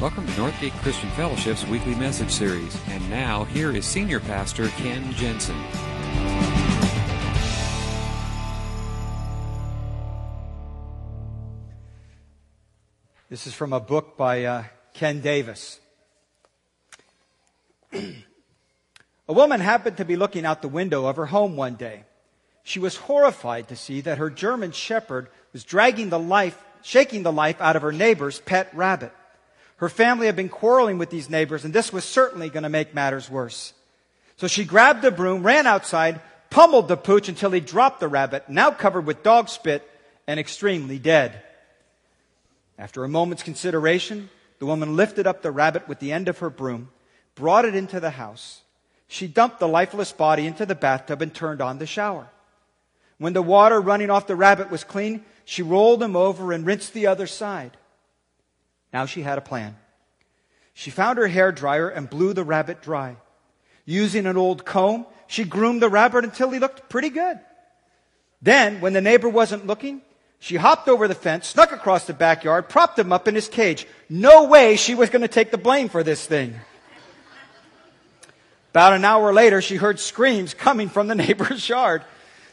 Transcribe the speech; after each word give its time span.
Welcome 0.00 0.26
to 0.26 0.32
Northgate 0.32 0.72
Christian 0.82 1.08
Fellowship's 1.10 1.64
weekly 1.68 1.94
message 1.94 2.30
series. 2.30 2.76
And 2.88 3.08
now, 3.08 3.44
here 3.44 3.70
is 3.70 3.86
Senior 3.86 4.18
Pastor 4.18 4.66
Ken 4.70 5.12
Jensen. 5.12 5.56
This 13.30 13.46
is 13.46 13.54
from 13.54 13.72
a 13.72 13.78
book 13.78 14.16
by 14.16 14.44
uh, 14.44 14.64
Ken 14.94 15.20
Davis. 15.20 15.78
a 17.92 18.02
woman 19.28 19.60
happened 19.60 19.98
to 19.98 20.04
be 20.04 20.16
looking 20.16 20.44
out 20.44 20.60
the 20.60 20.68
window 20.68 21.06
of 21.06 21.14
her 21.14 21.26
home 21.26 21.54
one 21.54 21.76
day. 21.76 22.02
She 22.64 22.80
was 22.80 22.96
horrified 22.96 23.68
to 23.68 23.76
see 23.76 24.00
that 24.00 24.18
her 24.18 24.28
German 24.28 24.72
shepherd 24.72 25.28
was 25.52 25.62
dragging 25.62 26.10
the 26.10 26.18
life, 26.18 26.62
shaking 26.82 27.22
the 27.22 27.32
life 27.32 27.60
out 27.60 27.76
of 27.76 27.82
her 27.82 27.92
neighbor's 27.92 28.40
pet 28.40 28.68
rabbit. 28.74 29.12
Her 29.76 29.88
family 29.88 30.26
had 30.26 30.36
been 30.36 30.48
quarreling 30.48 30.98
with 30.98 31.10
these 31.10 31.28
neighbors, 31.28 31.64
and 31.64 31.74
this 31.74 31.92
was 31.92 32.04
certainly 32.04 32.48
going 32.48 32.62
to 32.62 32.68
make 32.68 32.94
matters 32.94 33.28
worse. 33.28 33.72
So 34.36 34.46
she 34.46 34.64
grabbed 34.64 35.04
a 35.04 35.10
broom, 35.10 35.42
ran 35.42 35.66
outside, 35.66 36.20
pummeled 36.50 36.88
the 36.88 36.96
pooch 36.96 37.28
until 37.28 37.50
he 37.50 37.60
dropped 37.60 38.00
the 38.00 38.08
rabbit, 38.08 38.48
now 38.48 38.70
covered 38.70 39.06
with 39.06 39.22
dog 39.22 39.48
spit 39.48 39.88
and 40.26 40.38
extremely 40.38 40.98
dead. 40.98 41.42
After 42.78 43.04
a 43.04 43.08
moment's 43.08 43.42
consideration, 43.42 44.30
the 44.58 44.66
woman 44.66 44.96
lifted 44.96 45.26
up 45.26 45.42
the 45.42 45.50
rabbit 45.50 45.88
with 45.88 45.98
the 45.98 46.12
end 46.12 46.28
of 46.28 46.38
her 46.38 46.50
broom, 46.50 46.90
brought 47.34 47.64
it 47.64 47.74
into 47.74 48.00
the 48.00 48.10
house. 48.10 48.62
She 49.08 49.26
dumped 49.26 49.58
the 49.58 49.68
lifeless 49.68 50.12
body 50.12 50.46
into 50.46 50.66
the 50.66 50.74
bathtub 50.74 51.22
and 51.22 51.32
turned 51.32 51.60
on 51.60 51.78
the 51.78 51.86
shower. 51.86 52.28
When 53.18 53.32
the 53.32 53.42
water 53.42 53.80
running 53.80 54.10
off 54.10 54.26
the 54.26 54.36
rabbit 54.36 54.70
was 54.70 54.82
clean, 54.82 55.24
she 55.44 55.62
rolled 55.62 56.02
him 56.02 56.16
over 56.16 56.52
and 56.52 56.66
rinsed 56.66 56.94
the 56.94 57.06
other 57.06 57.26
side. 57.26 57.76
Now 58.94 59.06
she 59.06 59.22
had 59.22 59.38
a 59.38 59.42
plan. 59.42 59.76
She 60.72 60.90
found 60.92 61.18
her 61.18 61.26
hair 61.26 61.50
dryer 61.50 61.88
and 61.88 62.08
blew 62.08 62.32
the 62.32 62.44
rabbit 62.44 62.80
dry. 62.80 63.16
Using 63.84 64.24
an 64.24 64.36
old 64.36 64.64
comb, 64.64 65.06
she 65.26 65.42
groomed 65.42 65.82
the 65.82 65.88
rabbit 65.88 66.22
until 66.22 66.50
he 66.50 66.60
looked 66.60 66.88
pretty 66.88 67.10
good. 67.10 67.40
Then, 68.40 68.80
when 68.80 68.92
the 68.92 69.00
neighbor 69.00 69.28
wasn't 69.28 69.66
looking, 69.66 70.00
she 70.38 70.56
hopped 70.56 70.88
over 70.88 71.08
the 71.08 71.14
fence, 71.14 71.48
snuck 71.48 71.72
across 71.72 72.06
the 72.06 72.14
backyard, 72.14 72.68
propped 72.68 72.96
him 72.96 73.12
up 73.12 73.26
in 73.26 73.34
his 73.34 73.48
cage. 73.48 73.86
No 74.08 74.44
way 74.44 74.76
she 74.76 74.94
was 74.94 75.10
going 75.10 75.22
to 75.22 75.28
take 75.28 75.50
the 75.50 75.58
blame 75.58 75.88
for 75.88 76.04
this 76.04 76.24
thing. 76.24 76.54
About 78.70 78.92
an 78.92 79.04
hour 79.04 79.32
later, 79.32 79.60
she 79.60 79.74
heard 79.76 79.98
screams 79.98 80.54
coming 80.54 80.88
from 80.88 81.08
the 81.08 81.14
neighbor's 81.26 81.68
yard. 81.68 82.04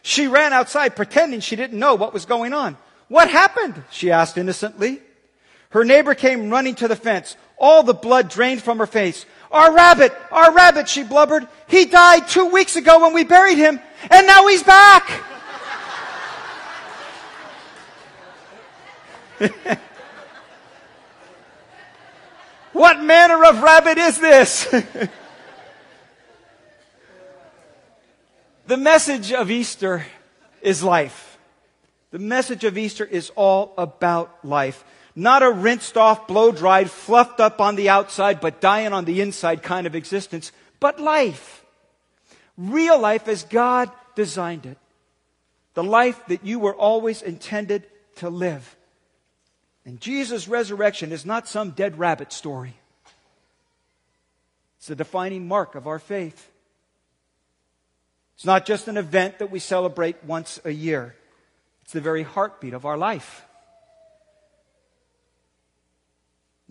She 0.01 0.27
ran 0.27 0.53
outside 0.53 0.95
pretending 0.95 1.41
she 1.41 1.55
didn't 1.55 1.77
know 1.77 1.94
what 1.94 2.13
was 2.13 2.25
going 2.25 2.53
on. 2.53 2.77
What 3.09 3.29
happened? 3.29 3.83
She 3.91 4.09
asked 4.09 4.39
innocently. 4.39 5.01
Her 5.72 5.83
neighbor 5.83 6.14
came 6.16 6.50
running 6.50 6.75
to 6.75 6.88
the 6.88 6.95
fence. 6.95 7.36
All 7.58 7.83
the 7.83 7.94
blood 7.94 8.30
drained 8.30 8.61
from 8.61 8.77
her 8.80 8.88
face. 8.88 9.25
Our 9.52 9.73
rabbit, 9.73 10.13
our 10.31 10.53
rabbit, 10.53 10.88
she 10.88 11.03
blubbered. 11.03 11.47
He 11.67 11.86
died 11.86 12.28
two 12.28 12.45
weeks 12.47 12.75
ago 12.75 13.02
when 13.02 13.13
we 13.13 13.23
buried 13.23 13.58
him, 13.58 13.80
and 14.09 14.28
now 14.28 14.47
he's 14.47 14.63
back. 14.63 15.09
what 22.73 23.02
manner 23.02 23.44
of 23.45 23.61
rabbit 23.61 23.97
is 23.97 24.19
this? 24.19 24.66
the 28.67 28.78
message 28.78 29.31
of 29.33 29.50
Easter 29.52 30.06
is 30.61 30.83
life. 30.83 31.38
The 32.11 32.19
message 32.19 32.63
of 32.66 32.78
Easter 32.78 33.06
is 33.06 33.31
all 33.35 33.73
about 33.78 34.45
life. 34.45 34.83
Not 35.15 35.43
a 35.43 35.51
rinsed 35.51 35.97
off, 35.97 36.27
blow 36.27 36.51
dried, 36.51 36.89
fluffed 36.89 37.39
up 37.39 37.59
on 37.59 37.75
the 37.75 37.89
outside, 37.89 38.39
but 38.39 38.61
dying 38.61 38.93
on 38.93 39.05
the 39.05 39.21
inside 39.21 39.61
kind 39.61 39.85
of 39.85 39.95
existence, 39.95 40.51
but 40.79 40.99
life. 40.99 41.65
Real 42.57 42.99
life 42.99 43.27
as 43.27 43.43
God 43.43 43.91
designed 44.16 44.66
it. 44.66 44.77
The 45.73 45.83
life 45.83 46.21
that 46.27 46.45
you 46.45 46.59
were 46.59 46.75
always 46.75 47.21
intended 47.21 47.85
to 48.17 48.29
live. 48.29 48.75
And 49.85 50.00
Jesus' 50.00 50.47
resurrection 50.47 51.11
is 51.11 51.25
not 51.25 51.47
some 51.47 51.71
dead 51.71 51.97
rabbit 51.97 52.31
story. 52.31 52.75
It's 54.77 54.88
the 54.88 54.95
defining 54.95 55.47
mark 55.47 55.75
of 55.75 55.88
our 55.88 56.00
faith. 56.00 56.50
It's 58.35 58.45
not 58.45 58.66
just 58.66 58.88
an 58.88 58.97
event 58.97 59.39
that 59.39 59.51
we 59.51 59.59
celebrate 59.59 60.23
once 60.23 60.59
a 60.66 60.71
year. 60.71 61.16
It's 61.83 61.94
the 61.94 62.01
very 62.01 62.23
heartbeat 62.23 62.73
of 62.73 62.85
our 62.85 62.97
life. 62.97 63.45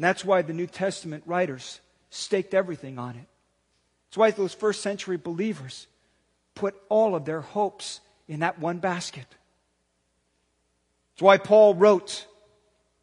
And 0.01 0.05
that's 0.07 0.25
why 0.25 0.41
the 0.41 0.55
New 0.55 0.67
Testament 0.67 1.25
writers 1.27 1.79
staked 2.09 2.55
everything 2.55 2.99
on 2.99 3.17
it. 3.17 3.27
It's 4.09 4.17
why 4.17 4.31
those 4.31 4.55
first 4.55 4.81
century 4.81 5.19
believers 5.19 5.89
put 6.55 6.75
all 6.89 7.15
of 7.15 7.27
their 7.27 7.43
hopes 7.43 8.01
in 8.27 8.41
that 8.41 8.59
one 8.59 8.79
basket. 8.79 9.27
It's 11.13 11.21
why 11.21 11.37
Paul 11.37 11.75
wrote 11.75 12.27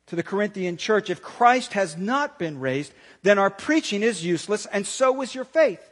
to 0.08 0.16
the 0.16 0.24
Corinthian 0.24 0.76
church 0.76 1.12
if 1.12 1.22
Christ 1.22 1.74
has 1.74 1.96
not 1.96 2.40
been 2.40 2.60
raised, 2.60 2.92
then 3.22 3.38
our 3.38 3.52
preaching 3.52 4.02
is 4.02 4.26
useless, 4.26 4.66
and 4.66 4.88
so 4.88 5.22
is 5.22 5.36
your 5.36 5.46
faith. 5.46 5.88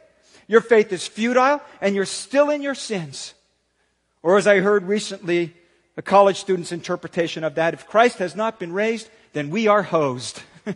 Your 0.48 0.60
faith 0.60 0.92
is 0.92 1.06
futile, 1.06 1.62
and 1.80 1.94
you're 1.94 2.04
still 2.04 2.50
in 2.50 2.62
your 2.62 2.74
sins. 2.74 3.34
Or, 4.24 4.38
as 4.38 4.48
I 4.48 4.58
heard 4.58 4.82
recently, 4.82 5.54
a 5.96 6.02
college 6.02 6.40
student's 6.40 6.72
interpretation 6.72 7.44
of 7.44 7.54
that 7.54 7.74
if 7.74 7.86
Christ 7.86 8.18
has 8.18 8.34
not 8.34 8.58
been 8.58 8.72
raised, 8.72 9.08
then 9.34 9.50
we 9.50 9.68
are 9.68 9.84
hosed. 9.84 10.42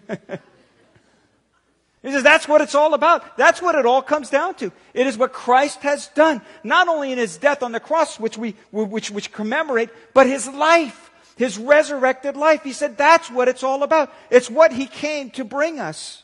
he 2.03 2.12
says 2.12 2.23
that's 2.23 2.47
what 2.47 2.61
it's 2.61 2.75
all 2.75 2.95
about. 2.95 3.37
That's 3.37 3.61
what 3.61 3.75
it 3.75 3.84
all 3.87 4.03
comes 4.03 4.31
down 4.31 4.55
to. 4.56 4.73
It 4.95 5.06
is 5.06 5.19
what 5.19 5.33
Christ 5.33 5.81
has 5.81 6.09
done, 6.09 6.41
not 6.62 6.89
only 6.89 7.12
in 7.12 7.19
his 7.19 7.37
death 7.37 7.62
on 7.62 7.73
the 7.73 7.81
cross, 7.81 8.21
which 8.21 8.39
we 8.39 8.55
which, 8.71 9.11
which 9.11 9.33
commemorate, 9.33 9.91
but 10.15 10.27
his 10.27 10.49
life, 10.49 11.11
his 11.37 11.59
resurrected 11.59 12.37
life. 12.37 12.62
He 12.62 12.73
said 12.73 12.97
that's 12.97 13.31
what 13.31 13.49
it's 13.49 13.62
all 13.62 13.83
about. 13.83 14.12
It's 14.31 14.51
what 14.51 14.73
he 14.73 14.87
came 14.87 15.31
to 15.31 15.45
bring 15.45 15.81
us. 15.81 16.22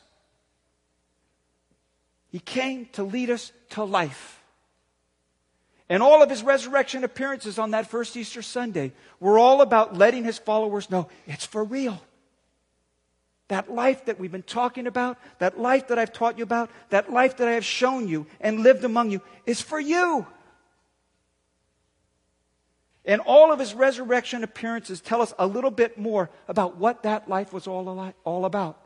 He 2.31 2.39
came 2.39 2.87
to 2.93 3.03
lead 3.03 3.29
us 3.29 3.51
to 3.71 3.83
life. 3.83 4.41
And 5.89 6.03
all 6.03 6.21
of 6.21 6.29
his 6.29 6.43
resurrection 6.43 7.03
appearances 7.03 7.57
on 7.57 7.71
that 7.71 7.89
first 7.89 8.17
Easter 8.17 8.41
Sunday 8.41 8.91
were 9.19 9.39
all 9.39 9.61
about 9.61 9.97
letting 9.97 10.25
his 10.25 10.37
followers 10.37 10.89
know 10.89 11.07
it's 11.25 11.45
for 11.45 11.63
real. 11.63 12.01
That 13.49 13.71
life 13.71 14.05
that 14.05 14.19
we've 14.19 14.31
been 14.31 14.43
talking 14.43 14.87
about, 14.87 15.17
that 15.39 15.59
life 15.59 15.87
that 15.87 15.97
I've 15.97 16.11
taught 16.11 16.37
you 16.37 16.43
about, 16.43 16.69
that 16.89 17.11
life 17.11 17.37
that 17.37 17.47
I 17.47 17.51
have 17.51 17.65
shown 17.65 18.07
you 18.07 18.27
and 18.41 18.61
lived 18.61 18.83
among 18.83 19.11
you 19.11 19.21
is 19.45 19.61
for 19.61 19.79
you. 19.79 20.27
And 23.05 23.21
all 23.21 23.53
of 23.53 23.59
his 23.59 23.73
resurrection 23.73 24.43
appearances 24.43 24.99
tell 24.99 25.21
us 25.21 25.33
a 25.39 25.47
little 25.47 25.71
bit 25.71 25.97
more 25.97 26.29
about 26.49 26.75
what 26.75 27.03
that 27.03 27.29
life 27.29 27.53
was 27.53 27.65
all, 27.65 28.13
all 28.25 28.45
about. 28.45 28.77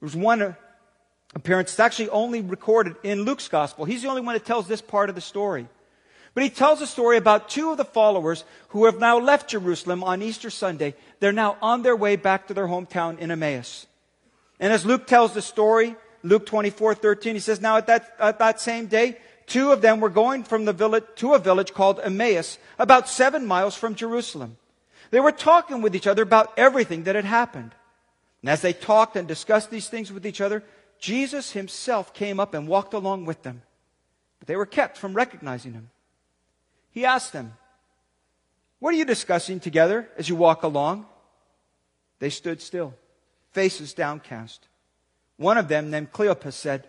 There's 0.00 0.16
one 0.16 0.42
uh, 0.42 0.54
appearance 1.36 1.70
that's 1.70 1.80
actually 1.80 2.08
only 2.10 2.40
recorded 2.40 2.96
in 3.04 3.22
Luke's 3.22 3.46
gospel. 3.46 3.84
He's 3.84 4.02
the 4.02 4.08
only 4.08 4.22
one 4.22 4.34
that 4.34 4.44
tells 4.44 4.66
this 4.66 4.82
part 4.82 5.08
of 5.08 5.14
the 5.14 5.20
story. 5.20 5.68
But 6.34 6.42
he 6.42 6.50
tells 6.50 6.80
a 6.80 6.86
story 6.86 7.16
about 7.16 7.48
two 7.48 7.70
of 7.70 7.76
the 7.78 7.84
followers 7.84 8.44
who 8.68 8.84
have 8.84 8.98
now 8.98 9.18
left 9.18 9.50
Jerusalem 9.50 10.04
on 10.04 10.22
Easter 10.22 10.50
Sunday. 10.50 10.94
They're 11.20 11.32
now 11.32 11.56
on 11.60 11.82
their 11.82 11.96
way 11.96 12.16
back 12.16 12.46
to 12.48 12.54
their 12.54 12.66
hometown 12.66 13.18
in 13.18 13.30
Emmaus. 13.30 13.86
And 14.60 14.72
as 14.72 14.86
Luke 14.86 15.06
tells 15.06 15.34
the 15.34 15.42
story, 15.42 15.96
Luke 16.22 16.46
24, 16.46 16.94
13, 16.94 17.34
he 17.34 17.40
says, 17.40 17.60
Now 17.60 17.76
at 17.76 17.86
that, 17.86 18.14
at 18.18 18.38
that 18.38 18.60
same 18.60 18.86
day, 18.86 19.18
two 19.46 19.72
of 19.72 19.80
them 19.80 20.00
were 20.00 20.08
going 20.08 20.44
from 20.44 20.64
the 20.64 20.72
village 20.72 21.04
to 21.16 21.34
a 21.34 21.38
village 21.38 21.72
called 21.72 22.00
Emmaus, 22.00 22.58
about 22.78 23.08
seven 23.08 23.46
miles 23.46 23.76
from 23.76 23.94
Jerusalem. 23.94 24.56
They 25.10 25.20
were 25.20 25.32
talking 25.32 25.80
with 25.80 25.96
each 25.96 26.06
other 26.06 26.22
about 26.22 26.52
everything 26.56 27.04
that 27.04 27.14
had 27.14 27.24
happened. 27.24 27.74
And 28.42 28.50
as 28.50 28.62
they 28.62 28.72
talked 28.72 29.16
and 29.16 29.26
discussed 29.26 29.70
these 29.70 29.88
things 29.88 30.12
with 30.12 30.26
each 30.26 30.40
other, 30.40 30.62
Jesus 30.98 31.52
himself 31.52 32.12
came 32.12 32.38
up 32.38 32.54
and 32.54 32.68
walked 32.68 32.94
along 32.94 33.24
with 33.24 33.42
them. 33.42 33.62
But 34.38 34.48
they 34.48 34.56
were 34.56 34.66
kept 34.66 34.96
from 34.96 35.14
recognizing 35.14 35.72
him. 35.72 35.90
He 36.90 37.04
asked 37.04 37.32
them, 37.32 37.54
What 38.80 38.94
are 38.94 38.96
you 38.96 39.04
discussing 39.04 39.60
together 39.60 40.08
as 40.16 40.28
you 40.28 40.36
walk 40.36 40.62
along? 40.62 41.06
They 42.20 42.30
stood 42.30 42.60
still, 42.62 42.94
faces 43.52 43.92
downcast. 43.92 44.66
One 45.36 45.58
of 45.58 45.68
them, 45.68 45.90
named 45.90 46.12
Cleopas, 46.12 46.54
said, 46.54 46.86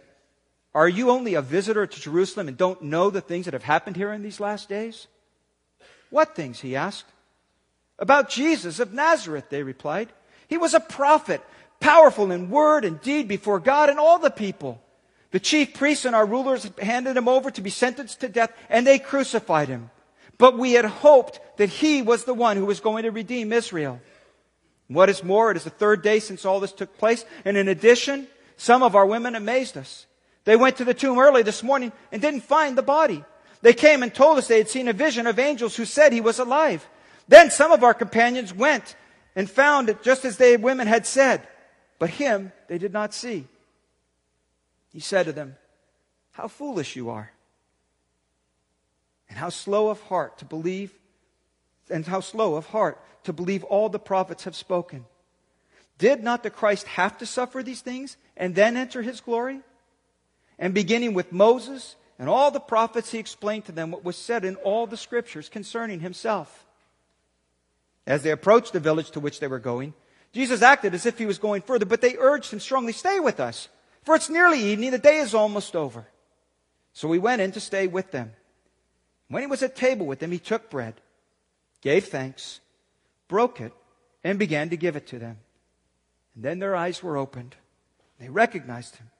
Are 0.73 0.89
you 0.89 1.09
only 1.09 1.35
a 1.35 1.41
visitor 1.41 1.85
to 1.85 2.01
Jerusalem 2.01 2.47
and 2.47 2.57
don't 2.57 2.83
know 2.83 3.09
the 3.09 3.21
things 3.21 3.45
that 3.45 3.53
have 3.53 3.63
happened 3.63 3.95
here 3.95 4.11
in 4.11 4.23
these 4.23 4.39
last 4.39 4.69
days? 4.69 5.07
What 6.09 6.35
things? 6.35 6.59
he 6.59 6.75
asked. 6.75 7.05
About 7.99 8.29
Jesus 8.29 8.79
of 8.79 8.93
Nazareth, 8.93 9.49
they 9.49 9.61
replied. 9.61 10.09
He 10.47 10.57
was 10.57 10.73
a 10.73 10.79
prophet, 10.79 11.41
powerful 11.79 12.31
in 12.31 12.49
word 12.49 12.85
and 12.85 13.01
deed 13.01 13.27
before 13.27 13.59
God 13.59 13.89
and 13.89 13.99
all 13.99 14.17
the 14.17 14.31
people. 14.31 14.81
The 15.31 15.39
chief 15.39 15.75
priests 15.75 16.05
and 16.05 16.15
our 16.15 16.25
rulers 16.25 16.69
handed 16.81 17.15
him 17.15 17.27
over 17.27 17.51
to 17.51 17.61
be 17.61 17.69
sentenced 17.69 18.21
to 18.21 18.29
death, 18.29 18.51
and 18.67 18.87
they 18.87 18.97
crucified 18.97 19.67
him. 19.69 19.91
But 20.39 20.57
we 20.57 20.71
had 20.71 20.85
hoped 20.85 21.39
that 21.57 21.69
he 21.69 22.01
was 22.01 22.23
the 22.23 22.33
one 22.33 22.57
who 22.57 22.65
was 22.65 22.79
going 22.79 23.03
to 23.03 23.11
redeem 23.11 23.53
Israel. 23.53 24.01
What 24.87 25.09
is 25.09 25.23
more, 25.23 25.51
it 25.51 25.57
is 25.57 25.65
the 25.65 25.69
third 25.69 26.01
day 26.01 26.19
since 26.19 26.45
all 26.45 26.59
this 26.59 26.71
took 26.71 26.97
place. 26.97 27.23
And 27.45 27.55
in 27.55 27.67
addition, 27.67 28.27
some 28.57 28.81
of 28.81 28.95
our 28.95 29.05
women 29.05 29.35
amazed 29.35 29.77
us. 29.77 30.07
They 30.45 30.55
went 30.55 30.77
to 30.77 30.85
the 30.85 30.95
tomb 30.95 31.19
early 31.19 31.43
this 31.43 31.61
morning 31.61 31.91
and 32.11 32.21
didn't 32.21 32.41
find 32.41 32.75
the 32.75 32.81
body. 32.81 33.23
They 33.61 33.73
came 33.73 34.01
and 34.01 34.13
told 34.13 34.37
us 34.37 34.47
they 34.47 34.57
had 34.57 34.69
seen 34.69 34.87
a 34.87 34.93
vision 34.93 35.27
of 35.27 35.37
angels 35.37 35.75
who 35.75 35.85
said 35.85 36.13
he 36.13 36.21
was 36.21 36.39
alive. 36.39 36.87
Then 37.27 37.51
some 37.51 37.71
of 37.71 37.83
our 37.83 37.93
companions 37.93 38.53
went 38.53 38.95
and 39.35 39.49
found 39.49 39.89
it 39.89 40.01
just 40.01 40.25
as 40.25 40.37
the 40.37 40.57
women 40.57 40.87
had 40.87 41.05
said, 41.05 41.47
but 41.99 42.09
him 42.09 42.51
they 42.67 42.77
did 42.77 42.93
not 42.93 43.13
see. 43.13 43.45
He 44.91 45.01
said 45.01 45.25
to 45.27 45.33
them, 45.33 45.57
How 46.31 46.47
foolish 46.47 46.95
you 46.95 47.09
are, 47.09 47.31
and 49.29 49.37
how 49.37 49.49
slow 49.49 49.89
of 49.89 50.01
heart 50.01 50.39
to 50.39 50.45
believe, 50.45 50.91
and 51.89 52.05
how 52.05 52.19
slow 52.19 52.55
of 52.55 52.67
heart 52.67 53.01
to 53.23 53.33
believe 53.33 53.63
all 53.63 53.89
the 53.89 53.99
prophets 53.99 54.43
have 54.43 54.55
spoken. 54.55 55.05
Did 55.97 56.23
not 56.23 56.43
the 56.43 56.49
Christ 56.49 56.87
have 56.87 57.17
to 57.19 57.25
suffer 57.25 57.61
these 57.61 57.81
things 57.81 58.17
and 58.37 58.55
then 58.55 58.77
enter 58.77 59.01
his 59.01 59.21
glory? 59.21 59.61
And 60.57 60.73
beginning 60.73 61.13
with 61.13 61.31
Moses 61.31 61.95
and 62.17 62.29
all 62.29 62.51
the 62.51 62.59
prophets, 62.59 63.11
he 63.11 63.19
explained 63.19 63.65
to 63.65 63.71
them 63.71 63.91
what 63.91 64.03
was 64.03 64.17
said 64.17 64.45
in 64.45 64.55
all 64.57 64.87
the 64.87 64.97
scriptures 64.97 65.49
concerning 65.49 65.99
himself. 65.99 66.65
As 68.07 68.23
they 68.23 68.31
approached 68.31 68.73
the 68.73 68.79
village 68.79 69.11
to 69.11 69.19
which 69.19 69.39
they 69.39 69.47
were 69.47 69.59
going, 69.59 69.93
Jesus 70.31 70.61
acted 70.61 70.93
as 70.93 71.05
if 71.05 71.17
he 71.17 71.25
was 71.25 71.37
going 71.37 71.61
further, 71.61 71.85
but 71.85 72.01
they 72.01 72.17
urged 72.17 72.51
him 72.51 72.59
strongly, 72.59 72.93
Stay 72.93 73.19
with 73.19 73.39
us, 73.39 73.67
for 74.03 74.15
it's 74.15 74.29
nearly 74.29 74.59
evening, 74.59 74.91
the 74.91 74.97
day 74.97 75.17
is 75.17 75.33
almost 75.33 75.75
over. 75.75 76.07
So 76.93 77.11
he 77.11 77.19
went 77.19 77.41
in 77.41 77.51
to 77.53 77.59
stay 77.59 77.87
with 77.87 78.11
them. 78.11 78.31
When 79.29 79.43
he 79.43 79.47
was 79.47 79.63
at 79.63 79.75
table 79.75 80.05
with 80.05 80.19
them, 80.19 80.31
he 80.31 80.39
took 80.39 80.69
bread, 80.69 80.95
gave 81.81 82.05
thanks, 82.05 82.59
broke 83.27 83.61
it, 83.61 83.73
and 84.23 84.39
began 84.39 84.69
to 84.69 84.77
give 84.77 84.95
it 84.95 85.07
to 85.07 85.19
them. 85.19 85.37
And 86.35 86.43
then 86.43 86.59
their 86.59 86.75
eyes 86.75 87.01
were 87.01 87.17
opened. 87.17 87.55
They 88.19 88.29
recognized 88.29 88.97
him, 88.97 89.11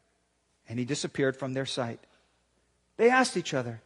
and 0.68 0.80
he 0.80 0.86
disappeared 0.86 1.38
from 1.38 1.54
their 1.54 1.66
sight. 1.66 2.00
They 2.98 3.10
asked 3.10 3.38
each 3.38 3.54
other, 3.54 3.82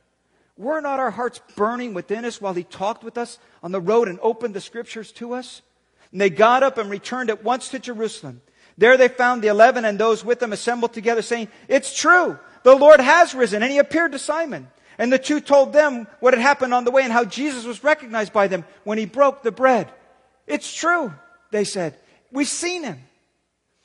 Were 0.58 0.82
not 0.82 1.00
our 1.00 1.12
hearts 1.12 1.42
burning 1.56 1.94
within 1.94 2.26
us 2.26 2.42
while 2.42 2.54
he 2.54 2.64
talked 2.64 3.04
with 3.04 3.18
us 3.18 3.38
on 3.62 3.72
the 3.72 3.82
road 3.82 4.08
and 4.08 4.20
opened 4.22 4.54
the 4.54 4.62
scriptures 4.62 5.12
to 5.14 5.34
us? 5.34 5.62
And 6.12 6.22
they 6.22 6.30
got 6.30 6.64
up 6.64 6.78
and 6.78 6.90
returned 6.90 7.30
at 7.30 7.44
once 7.44 7.70
to 7.70 7.80
Jerusalem. 7.80 8.42
There 8.78 8.98
they 8.98 9.08
found 9.08 9.42
the 9.42 9.50
eleven 9.50 9.86
and 9.86 10.00
those 10.00 10.26
with 10.26 10.40
them 10.40 10.54
assembled 10.54 10.94
together, 10.94 11.22
saying, 11.22 11.50
It's 11.68 11.96
true, 11.96 12.40
the 12.64 12.76
Lord 12.76 13.02
has 13.02 13.36
risen. 13.36 13.62
And 13.62 13.72
he 13.72 13.78
appeared 13.78 14.14
to 14.14 14.20
Simon. 14.20 14.68
And 14.98 15.12
the 15.12 15.20
two 15.20 15.40
told 15.40 15.74
them 15.74 16.08
what 16.20 16.34
had 16.34 16.42
happened 16.42 16.74
on 16.74 16.84
the 16.84 16.92
way 16.92 17.04
and 17.04 17.12
how 17.12 17.26
Jesus 17.26 17.66
was 17.66 17.84
recognized 17.84 18.34
by 18.34 18.48
them 18.48 18.66
when 18.84 18.98
he 18.98 19.06
broke 19.06 19.42
the 19.44 19.52
bread. 19.52 19.92
It's 20.46 20.74
true, 20.74 21.14
they 21.52 21.64
said. 21.64 21.98
We've 22.32 22.48
seen 22.48 22.84
him. 22.84 23.00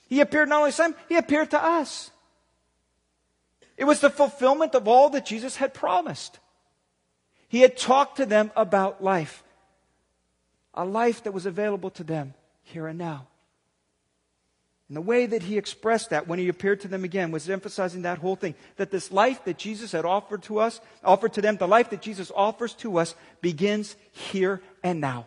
He 0.08 0.20
appeared 0.20 0.48
not 0.48 0.58
only 0.58 0.70
to 0.70 0.76
Simon, 0.76 0.96
he 1.08 1.16
appeared 1.16 1.50
to 1.50 1.62
us. 1.62 2.10
It 3.76 3.84
was 3.84 4.00
the 4.00 4.10
fulfillment 4.10 4.74
of 4.74 4.88
all 4.88 5.10
that 5.10 5.24
Jesus 5.26 5.56
had 5.56 5.72
promised. 5.72 6.38
He 7.48 7.60
had 7.60 7.76
talked 7.76 8.16
to 8.16 8.26
them 8.26 8.50
about 8.56 9.02
life, 9.02 9.42
a 10.74 10.84
life 10.84 11.22
that 11.24 11.32
was 11.32 11.46
available 11.46 11.90
to 11.90 12.04
them 12.04 12.34
here 12.62 12.86
and 12.86 12.98
now. 12.98 13.28
And 14.88 14.96
the 14.96 15.02
way 15.02 15.26
that 15.26 15.42
he 15.42 15.58
expressed 15.58 16.10
that 16.10 16.26
when 16.26 16.38
he 16.38 16.48
appeared 16.48 16.80
to 16.80 16.88
them 16.88 17.04
again 17.04 17.30
was 17.30 17.50
emphasizing 17.50 18.02
that 18.02 18.18
whole 18.18 18.36
thing 18.36 18.54
that 18.76 18.90
this 18.90 19.12
life 19.12 19.44
that 19.44 19.58
Jesus 19.58 19.92
had 19.92 20.06
offered 20.06 20.42
to 20.44 20.60
us, 20.60 20.80
offered 21.04 21.34
to 21.34 21.42
them, 21.42 21.58
the 21.58 21.68
life 21.68 21.90
that 21.90 22.00
Jesus 22.00 22.32
offers 22.34 22.72
to 22.74 22.98
us 22.98 23.14
begins 23.42 23.96
here 24.12 24.62
and 24.82 25.00
now. 25.00 25.26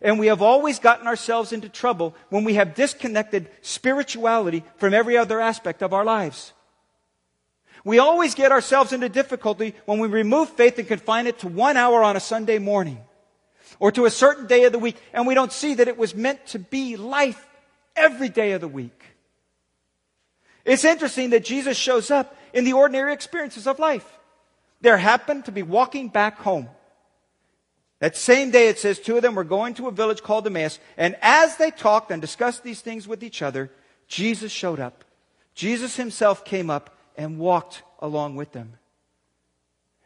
And 0.00 0.18
we 0.18 0.28
have 0.28 0.42
always 0.42 0.78
gotten 0.78 1.08
ourselves 1.08 1.52
into 1.52 1.68
trouble 1.68 2.14
when 2.28 2.44
we 2.44 2.54
have 2.54 2.74
disconnected 2.74 3.48
spirituality 3.62 4.64
from 4.76 4.94
every 4.94 5.16
other 5.16 5.40
aspect 5.40 5.82
of 5.82 5.92
our 5.92 6.04
lives. 6.04 6.52
We 7.84 7.98
always 7.98 8.36
get 8.36 8.52
ourselves 8.52 8.92
into 8.92 9.08
difficulty 9.08 9.74
when 9.86 9.98
we 9.98 10.06
remove 10.06 10.50
faith 10.50 10.78
and 10.78 10.86
confine 10.86 11.26
it 11.26 11.40
to 11.40 11.48
one 11.48 11.76
hour 11.76 12.02
on 12.04 12.16
a 12.16 12.20
Sunday 12.20 12.58
morning 12.58 12.98
or 13.80 13.90
to 13.90 14.04
a 14.04 14.10
certain 14.10 14.46
day 14.46 14.64
of 14.64 14.72
the 14.72 14.78
week, 14.78 14.96
and 15.12 15.26
we 15.26 15.34
don't 15.34 15.52
see 15.52 15.74
that 15.74 15.88
it 15.88 15.98
was 15.98 16.14
meant 16.14 16.46
to 16.46 16.60
be 16.60 16.96
life 16.96 17.48
every 17.96 18.28
day 18.28 18.52
of 18.52 18.60
the 18.60 18.68
week. 18.68 19.02
It's 20.64 20.84
interesting 20.84 21.30
that 21.30 21.44
Jesus 21.44 21.76
shows 21.76 22.10
up 22.10 22.36
in 22.52 22.64
the 22.64 22.72
ordinary 22.72 23.12
experiences 23.12 23.66
of 23.66 23.78
life. 23.78 24.06
There 24.80 24.96
happened 24.96 25.46
to 25.46 25.52
be 25.52 25.62
walking 25.62 26.08
back 26.08 26.38
home. 26.38 26.68
That 28.00 28.16
same 28.16 28.50
day, 28.50 28.68
it 28.68 28.78
says 28.78 28.98
two 28.98 29.16
of 29.16 29.22
them 29.22 29.36
were 29.36 29.44
going 29.44 29.74
to 29.74 29.86
a 29.86 29.92
village 29.92 30.22
called 30.22 30.46
Emmaus, 30.46 30.80
and 30.96 31.16
as 31.22 31.56
they 31.56 31.70
talked 31.70 32.10
and 32.10 32.20
discussed 32.20 32.64
these 32.64 32.80
things 32.80 33.06
with 33.06 33.22
each 33.22 33.42
other, 33.42 33.70
Jesus 34.08 34.50
showed 34.50 34.80
up. 34.80 35.04
Jesus 35.54 35.96
himself 35.96 36.44
came 36.44 36.68
up 36.68 36.96
and 37.16 37.38
walked 37.38 37.82
along 38.00 38.34
with 38.34 38.52
them. 38.52 38.74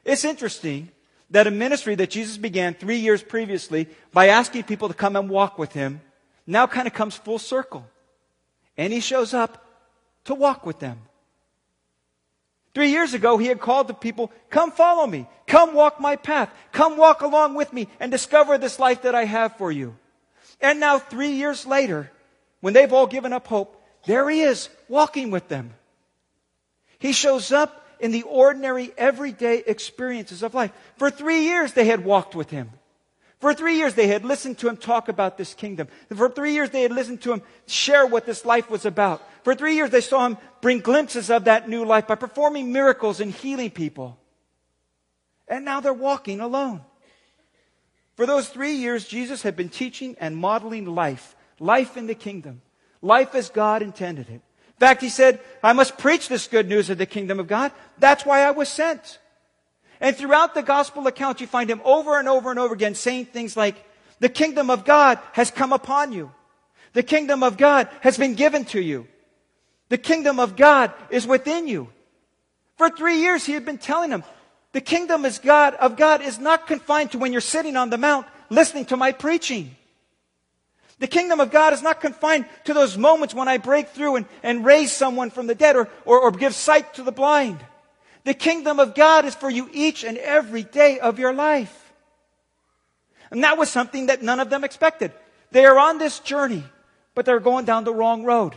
It's 0.05 0.25
interesting 0.25 0.91
that 1.31 1.47
a 1.47 1.51
ministry 1.51 1.95
that 1.97 2.11
Jesus 2.11 2.37
began 2.37 2.75
three 2.75 2.99
years 2.99 3.23
previously 3.23 3.89
by 4.13 4.29
asking 4.29 4.65
people 4.65 4.89
to 4.89 4.95
come 4.95 5.17
and 5.17 5.29
walk 5.31 5.59
with 5.59 5.73
him 5.73 6.01
now 6.47 6.67
kind 6.67 6.87
of 6.87 6.95
comes 6.95 7.17
full 7.17 7.39
circle. 7.39 7.87
And 8.77 8.93
he 8.93 9.01
shows 9.01 9.35
up 9.35 9.65
to 10.25 10.35
walk 10.35 10.67
with 10.67 10.79
them. 10.79 11.01
Three 12.75 12.91
years 12.91 13.15
ago, 13.15 13.39
he 13.39 13.47
had 13.47 13.59
called 13.59 13.89
the 13.89 13.95
people, 13.95 14.31
Come 14.51 14.71
follow 14.71 15.07
me. 15.07 15.27
Come 15.47 15.73
walk 15.73 15.99
my 15.99 16.17
path. 16.17 16.53
Come 16.73 16.99
walk 16.99 17.23
along 17.23 17.55
with 17.55 17.73
me 17.73 17.89
and 17.99 18.13
discover 18.13 18.59
this 18.59 18.79
life 18.79 19.03
that 19.03 19.15
I 19.15 19.25
have 19.25 19.57
for 19.57 19.73
you. 19.73 19.97
And 20.61 20.79
now, 20.79 20.99
three 20.99 21.33
years 21.33 21.67
later, 21.67 22.11
when 22.61 22.75
they've 22.75 22.93
all 22.93 23.07
given 23.07 23.33
up 23.33 23.47
hope, 23.47 23.83
there 24.05 24.29
he 24.29 24.43
is 24.43 24.69
walking 24.89 25.31
with 25.31 25.49
them. 25.49 25.73
He 26.99 27.13
shows 27.13 27.51
up 27.51 27.87
in 27.99 28.11
the 28.11 28.23
ordinary, 28.25 28.93
everyday 28.97 29.59
experiences 29.67 30.43
of 30.43 30.55
life. 30.55 30.73
For 30.97 31.11
three 31.11 31.45
years, 31.45 31.73
they 31.73 31.87
had 31.87 32.05
walked 32.05 32.35
with 32.35 32.51
him. 32.51 32.71
For 33.39 33.53
three 33.53 33.77
years, 33.77 33.95
they 33.95 34.07
had 34.09 34.25
listened 34.25 34.59
to 34.59 34.69
him 34.69 34.77
talk 34.77 35.09
about 35.09 35.37
this 35.37 35.53
kingdom. 35.53 35.89
For 36.15 36.31
three 36.31 36.55
years, 36.55 36.71
they 36.71 36.83
had 36.83 36.93
listened 36.93 37.21
to 37.23 37.35
him 37.35 37.43
share 37.67 38.07
what 38.07 38.25
this 38.25 38.47
life 38.47 38.71
was 38.71 38.87
about. 38.87 39.23
For 39.45 39.55
three 39.55 39.75
years, 39.75 39.91
they 39.91 40.01
saw 40.01 40.27
him 40.27 40.39
bring 40.63 40.81
glimpses 40.81 41.31
of 41.31 41.45
that 41.45 41.69
new 41.69 41.85
life 41.85 42.07
by 42.07 42.15
performing 42.15 42.73
miracles 42.73 43.21
and 43.21 43.33
healing 43.33 43.71
people. 43.71 44.19
And 45.49 45.65
now 45.65 45.81
they're 45.81 45.93
walking 45.93 46.41
alone. 46.41 46.81
For 48.17 48.25
those 48.25 48.49
three 48.49 48.73
years, 48.73 49.07
Jesus 49.07 49.43
had 49.43 49.55
been 49.55 49.69
teaching 49.69 50.17
and 50.19 50.35
modeling 50.35 50.87
life, 50.87 51.37
life 51.61 51.99
in 51.99 52.07
the 52.07 52.15
kingdom, 52.15 52.63
life 53.03 53.35
as 53.35 53.51
God 53.51 53.83
intended 53.83 54.31
it. 54.31 54.41
In 54.77 54.81
fact, 54.81 55.03
he 55.03 55.11
said, 55.11 55.41
I 55.63 55.75
must 55.75 55.99
preach 55.99 56.29
this 56.29 56.47
good 56.47 56.69
news 56.69 56.89
of 56.89 56.97
the 56.97 57.07
kingdom 57.07 57.39
of 57.39 57.47
God. 57.47 57.73
That's 57.99 58.25
why 58.25 58.41
I 58.41 58.51
was 58.53 58.71
sent. 58.71 59.19
And 60.01 60.17
throughout 60.17 60.55
the 60.55 60.63
gospel 60.63 61.07
account, 61.07 61.41
you 61.41 61.47
find 61.47 61.71
him 61.71 61.81
over 61.85 62.19
and 62.19 62.29
over 62.29 62.51
and 62.51 62.59
over 62.59 62.75
again 62.75 62.95
saying 62.95 63.27
things 63.27 63.57
like, 63.57 63.77
the 64.19 64.29
kingdom 64.29 64.71
of 64.71 64.85
God 64.85 65.19
has 65.33 65.51
come 65.51 65.73
upon 65.73 66.13
you. 66.13 66.33
The 66.93 67.03
kingdom 67.03 67.43
of 67.43 67.57
God 67.57 67.89
has 68.01 68.17
been 68.17 68.35
given 68.35 68.65
to 68.67 68.81
you. 68.81 69.07
The 69.89 69.99
kingdom 69.99 70.41
of 70.41 70.57
God 70.57 70.93
is 71.11 71.27
within 71.27 71.69
you. 71.69 71.89
For 72.77 72.91
three 72.91 73.19
years, 73.19 73.45
he 73.45 73.53
had 73.53 73.65
been 73.65 73.79
telling 73.79 74.11
them, 74.11 74.25
the 74.73 74.81
kingdom 74.81 75.25
is 75.25 75.39
God, 75.39 75.75
of 75.75 75.97
God 75.97 76.21
is 76.21 76.39
not 76.39 76.67
confined 76.67 77.13
to 77.13 77.19
when 77.19 77.33
you're 77.33 77.41
sitting 77.41 77.77
on 77.77 77.91
the 77.91 77.99
mount 77.99 78.27
listening 78.51 78.85
to 78.87 78.97
my 78.97 79.13
preaching. 79.13 79.75
The 80.99 81.07
kingdom 81.07 81.41
of 81.41 81.51
God 81.51 81.73
is 81.73 81.83
not 81.83 82.01
confined 82.01 82.47
to 82.65 82.75
those 82.75 82.97
moments 82.97 83.35
when 83.35 83.49
I 83.49 83.59
break 83.59 83.89
through 83.89 84.17
and, 84.17 84.27
and 84.43 84.65
raise 84.65 84.93
someone 84.93 85.31
from 85.31 85.47
the 85.47 85.55
dead 85.55 85.77
or, 85.77 85.89
or, 86.05 86.21
or 86.21 86.31
give 86.31 86.55
sight 86.55 86.95
to 86.95 87.03
the 87.03 87.13
blind. 87.13 87.59
The 88.27 88.35
kingdom 88.35 88.81
of 88.81 88.97
God 88.97 89.25
is 89.25 89.37
for 89.37 89.49
you 89.49 89.71
each 89.73 90.03
and 90.03 90.19
every 90.19 90.65
day 90.65 90.99
of 90.99 91.21
your 91.21 91.33
life. 91.33 91.93
And 93.31 93.45
that 93.45 93.57
was 93.57 93.71
something 93.71 94.07
that 94.07 94.21
none 94.21 94.41
of 94.41 94.51
them 94.51 94.65
expected. 94.65 95.13
They 95.53 95.65
are 95.65 95.79
on 95.79 95.99
this 95.99 96.19
journey, 96.19 96.65
but 97.15 97.25
they're 97.25 97.39
going 97.39 97.67
down 97.67 97.85
the 97.85 97.95
wrong 97.95 98.25
road. 98.25 98.57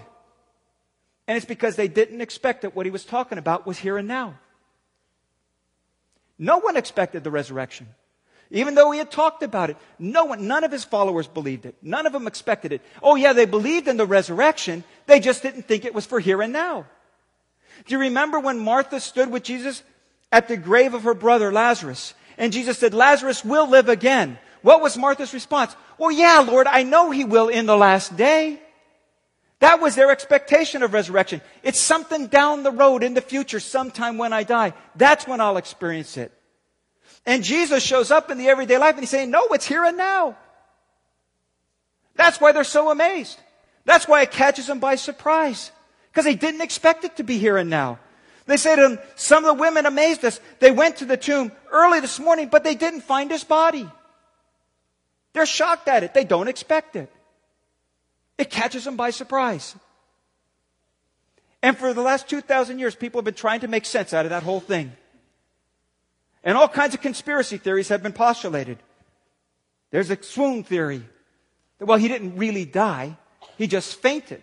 And 1.28 1.38
it's 1.38 1.46
because 1.46 1.76
they 1.76 1.88
didn't 1.88 2.20
expect 2.20 2.64
that 2.64 2.76
what 2.76 2.88
he 2.88 2.92
was 2.92 3.06
talking 3.06 3.38
about 3.38 3.68
was 3.68 3.78
here 3.78 4.00
and 4.00 4.08
now. 4.08 4.40
No 6.40 6.58
one 6.58 6.76
expected 6.76 7.24
the 7.24 7.30
resurrection. 7.30 7.90
Even 8.50 8.74
though 8.74 8.90
he 8.90 8.98
had 8.98 9.12
talked 9.12 9.44
about 9.44 9.70
it, 9.70 9.78
no 10.00 10.26
one, 10.26 10.48
none 10.48 10.64
of 10.64 10.72
his 10.72 10.84
followers 10.84 11.28
believed 11.28 11.68
it. 11.68 11.76
None 11.84 12.08
of 12.08 12.14
them 12.14 12.26
expected 12.26 12.74
it. 12.74 12.82
Oh 13.04 13.18
yeah, 13.18 13.34
they 13.34 13.46
believed 13.46 13.88
in 13.88 13.98
the 13.98 14.08
resurrection. 14.08 14.84
They 15.06 15.20
just 15.20 15.44
didn't 15.44 15.68
think 15.68 15.86
it 15.86 15.94
was 15.94 16.08
for 16.08 16.20
here 16.20 16.42
and 16.42 16.52
now. 16.52 16.88
Do 17.86 17.96
you 17.96 18.00
remember 18.00 18.40
when 18.40 18.60
Martha 18.60 19.00
stood 19.00 19.32
with 19.32 19.44
Jesus 19.44 19.84
at 20.32 20.48
the 20.48 20.58
grave 20.58 20.94
of 20.94 21.04
her 21.04 21.14
brother 21.14 21.52
Lazarus? 21.52 22.14
And 22.38 22.54
Jesus 22.54 22.78
said, 22.78 22.94
Lazarus 22.94 23.44
will 23.44 23.70
live 23.70 23.90
again. 23.90 24.38
What 24.62 24.82
was 24.82 24.98
Martha's 24.98 25.34
response? 25.34 25.76
Well, 25.98 26.12
yeah, 26.12 26.40
Lord, 26.40 26.68
I 26.68 26.84
know 26.84 27.12
he 27.12 27.24
will 27.24 27.50
in 27.50 27.66
the 27.66 27.78
last 27.78 28.16
day. 28.16 28.62
That 29.60 29.82
was 29.82 29.96
their 29.96 30.12
expectation 30.12 30.84
of 30.84 30.94
resurrection. 30.94 31.42
It's 31.64 31.80
something 31.80 32.28
down 32.28 32.64
the 32.64 32.72
road 32.72 33.04
in 33.04 33.14
the 33.14 33.22
future, 33.22 33.60
sometime 33.60 34.18
when 34.18 34.32
I 34.32 34.44
die. 34.44 34.74
That's 34.96 35.28
when 35.28 35.42
I'll 35.42 35.58
experience 35.58 36.16
it. 36.16 36.32
And 37.26 37.44
Jesus 37.44 37.84
shows 37.84 38.12
up 38.12 38.32
in 38.32 38.38
the 38.38 38.48
everyday 38.48 38.78
life 38.78 38.96
and 38.96 39.02
he's 39.02 39.10
saying, 39.10 39.32
no, 39.32 39.48
it's 39.48 39.68
here 39.68 39.84
and 39.84 39.98
now. 39.98 40.38
That's 42.16 42.40
why 42.40 42.54
they're 42.54 42.64
so 42.64 42.90
amazed. 42.90 43.40
That's 43.86 44.08
why 44.08 44.22
it 44.22 44.32
catches 44.32 44.68
them 44.68 44.80
by 44.80 44.96
surprise. 44.96 45.72
Because 46.12 46.26
they 46.26 46.36
didn't 46.36 46.62
expect 46.62 47.04
it 47.04 47.18
to 47.18 47.24
be 47.24 47.38
here 47.38 47.58
and 47.58 47.70
now. 47.70 48.00
They 48.46 48.58
say 48.58 48.76
to 48.76 49.02
some 49.16 49.46
of 49.46 49.56
the 49.56 49.62
women 49.62 49.86
amazed 49.86 50.26
us. 50.26 50.40
They 50.60 50.72
went 50.72 50.98
to 50.98 51.06
the 51.06 51.18
tomb 51.18 51.52
early 51.72 52.00
this 52.00 52.20
morning, 52.20 52.50
but 52.50 52.64
they 52.64 52.74
didn't 52.74 53.02
find 53.02 53.30
his 53.30 53.44
body. 53.44 53.88
They're 55.34 55.46
shocked 55.46 55.88
at 55.88 56.04
it. 56.04 56.16
They 56.16 56.24
don't 56.24 56.48
expect 56.48 56.96
it. 56.96 57.12
It 58.40 58.50
catches 58.50 58.86
them 58.86 58.96
by 58.96 59.12
surprise. 59.12 59.76
And 61.62 61.78
for 61.78 61.94
the 61.94 62.02
last 62.02 62.28
2,000 62.30 62.80
years, 62.80 62.96
people 62.96 63.20
have 63.20 63.26
been 63.26 63.34
trying 63.34 63.60
to 63.60 63.68
make 63.68 63.86
sense 63.86 64.14
out 64.14 64.26
of 64.26 64.32
that 64.32 64.44
whole 64.44 64.62
thing. 64.62 64.94
And 66.44 66.58
all 66.58 66.70
kinds 66.70 66.94
of 66.94 67.02
conspiracy 67.02 67.58
theories 67.58 67.90
have 67.90 68.02
been 68.02 68.14
postulated. 68.14 68.80
There's 69.92 70.10
a 70.10 70.22
swoon 70.24 70.64
theory. 70.64 71.04
That, 71.78 71.86
well, 71.86 71.98
he 71.98 72.08
didn't 72.08 72.38
really 72.38 72.66
die. 72.66 73.18
He 73.58 73.68
just 73.68 73.96
fainted. 74.02 74.42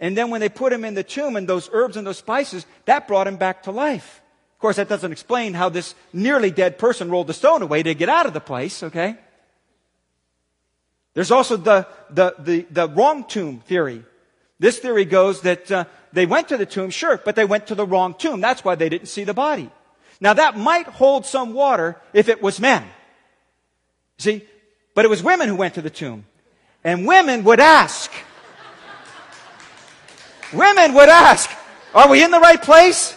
And 0.00 0.16
then 0.16 0.30
when 0.30 0.40
they 0.40 0.48
put 0.48 0.72
him 0.72 0.84
in 0.84 0.94
the 0.94 1.02
tomb 1.02 1.36
and 1.36 1.48
those 1.48 1.68
herbs 1.72 1.96
and 1.96 2.06
those 2.06 2.18
spices, 2.18 2.66
that 2.84 3.08
brought 3.08 3.26
him 3.26 3.36
back 3.36 3.64
to 3.64 3.70
life. 3.70 4.20
Of 4.54 4.60
course, 4.60 4.76
that 4.76 4.88
doesn't 4.88 5.12
explain 5.12 5.54
how 5.54 5.68
this 5.68 5.94
nearly 6.12 6.50
dead 6.50 6.78
person 6.78 7.10
rolled 7.10 7.26
the 7.26 7.34
stone 7.34 7.62
away 7.62 7.82
to 7.82 7.94
get 7.94 8.08
out 8.08 8.26
of 8.26 8.32
the 8.32 8.40
place, 8.40 8.82
okay? 8.82 9.16
There's 11.14 11.30
also 11.30 11.56
the, 11.56 11.86
the, 12.10 12.34
the, 12.38 12.66
the 12.70 12.88
wrong 12.88 13.24
tomb 13.24 13.60
theory. 13.60 14.04
This 14.60 14.78
theory 14.78 15.04
goes 15.04 15.42
that 15.42 15.70
uh, 15.70 15.84
they 16.12 16.26
went 16.26 16.48
to 16.48 16.56
the 16.56 16.66
tomb, 16.66 16.90
sure, 16.90 17.18
but 17.18 17.36
they 17.36 17.44
went 17.44 17.68
to 17.68 17.74
the 17.74 17.86
wrong 17.86 18.14
tomb. 18.14 18.40
That's 18.40 18.64
why 18.64 18.74
they 18.74 18.88
didn't 18.88 19.08
see 19.08 19.24
the 19.24 19.34
body. 19.34 19.70
Now 20.20 20.34
that 20.34 20.56
might 20.56 20.86
hold 20.86 21.26
some 21.26 21.54
water 21.54 21.96
if 22.12 22.28
it 22.28 22.42
was 22.42 22.60
men. 22.60 22.84
See? 24.18 24.44
But 24.94 25.04
it 25.04 25.08
was 25.08 25.22
women 25.22 25.48
who 25.48 25.54
went 25.54 25.74
to 25.74 25.82
the 25.82 25.90
tomb. 25.90 26.24
And 26.82 27.06
women 27.06 27.44
would 27.44 27.60
ask. 27.60 28.10
Women 30.52 30.94
would 30.94 31.08
ask, 31.08 31.50
are 31.94 32.08
we 32.08 32.22
in 32.22 32.30
the 32.30 32.40
right 32.40 32.62
place? 32.62 33.16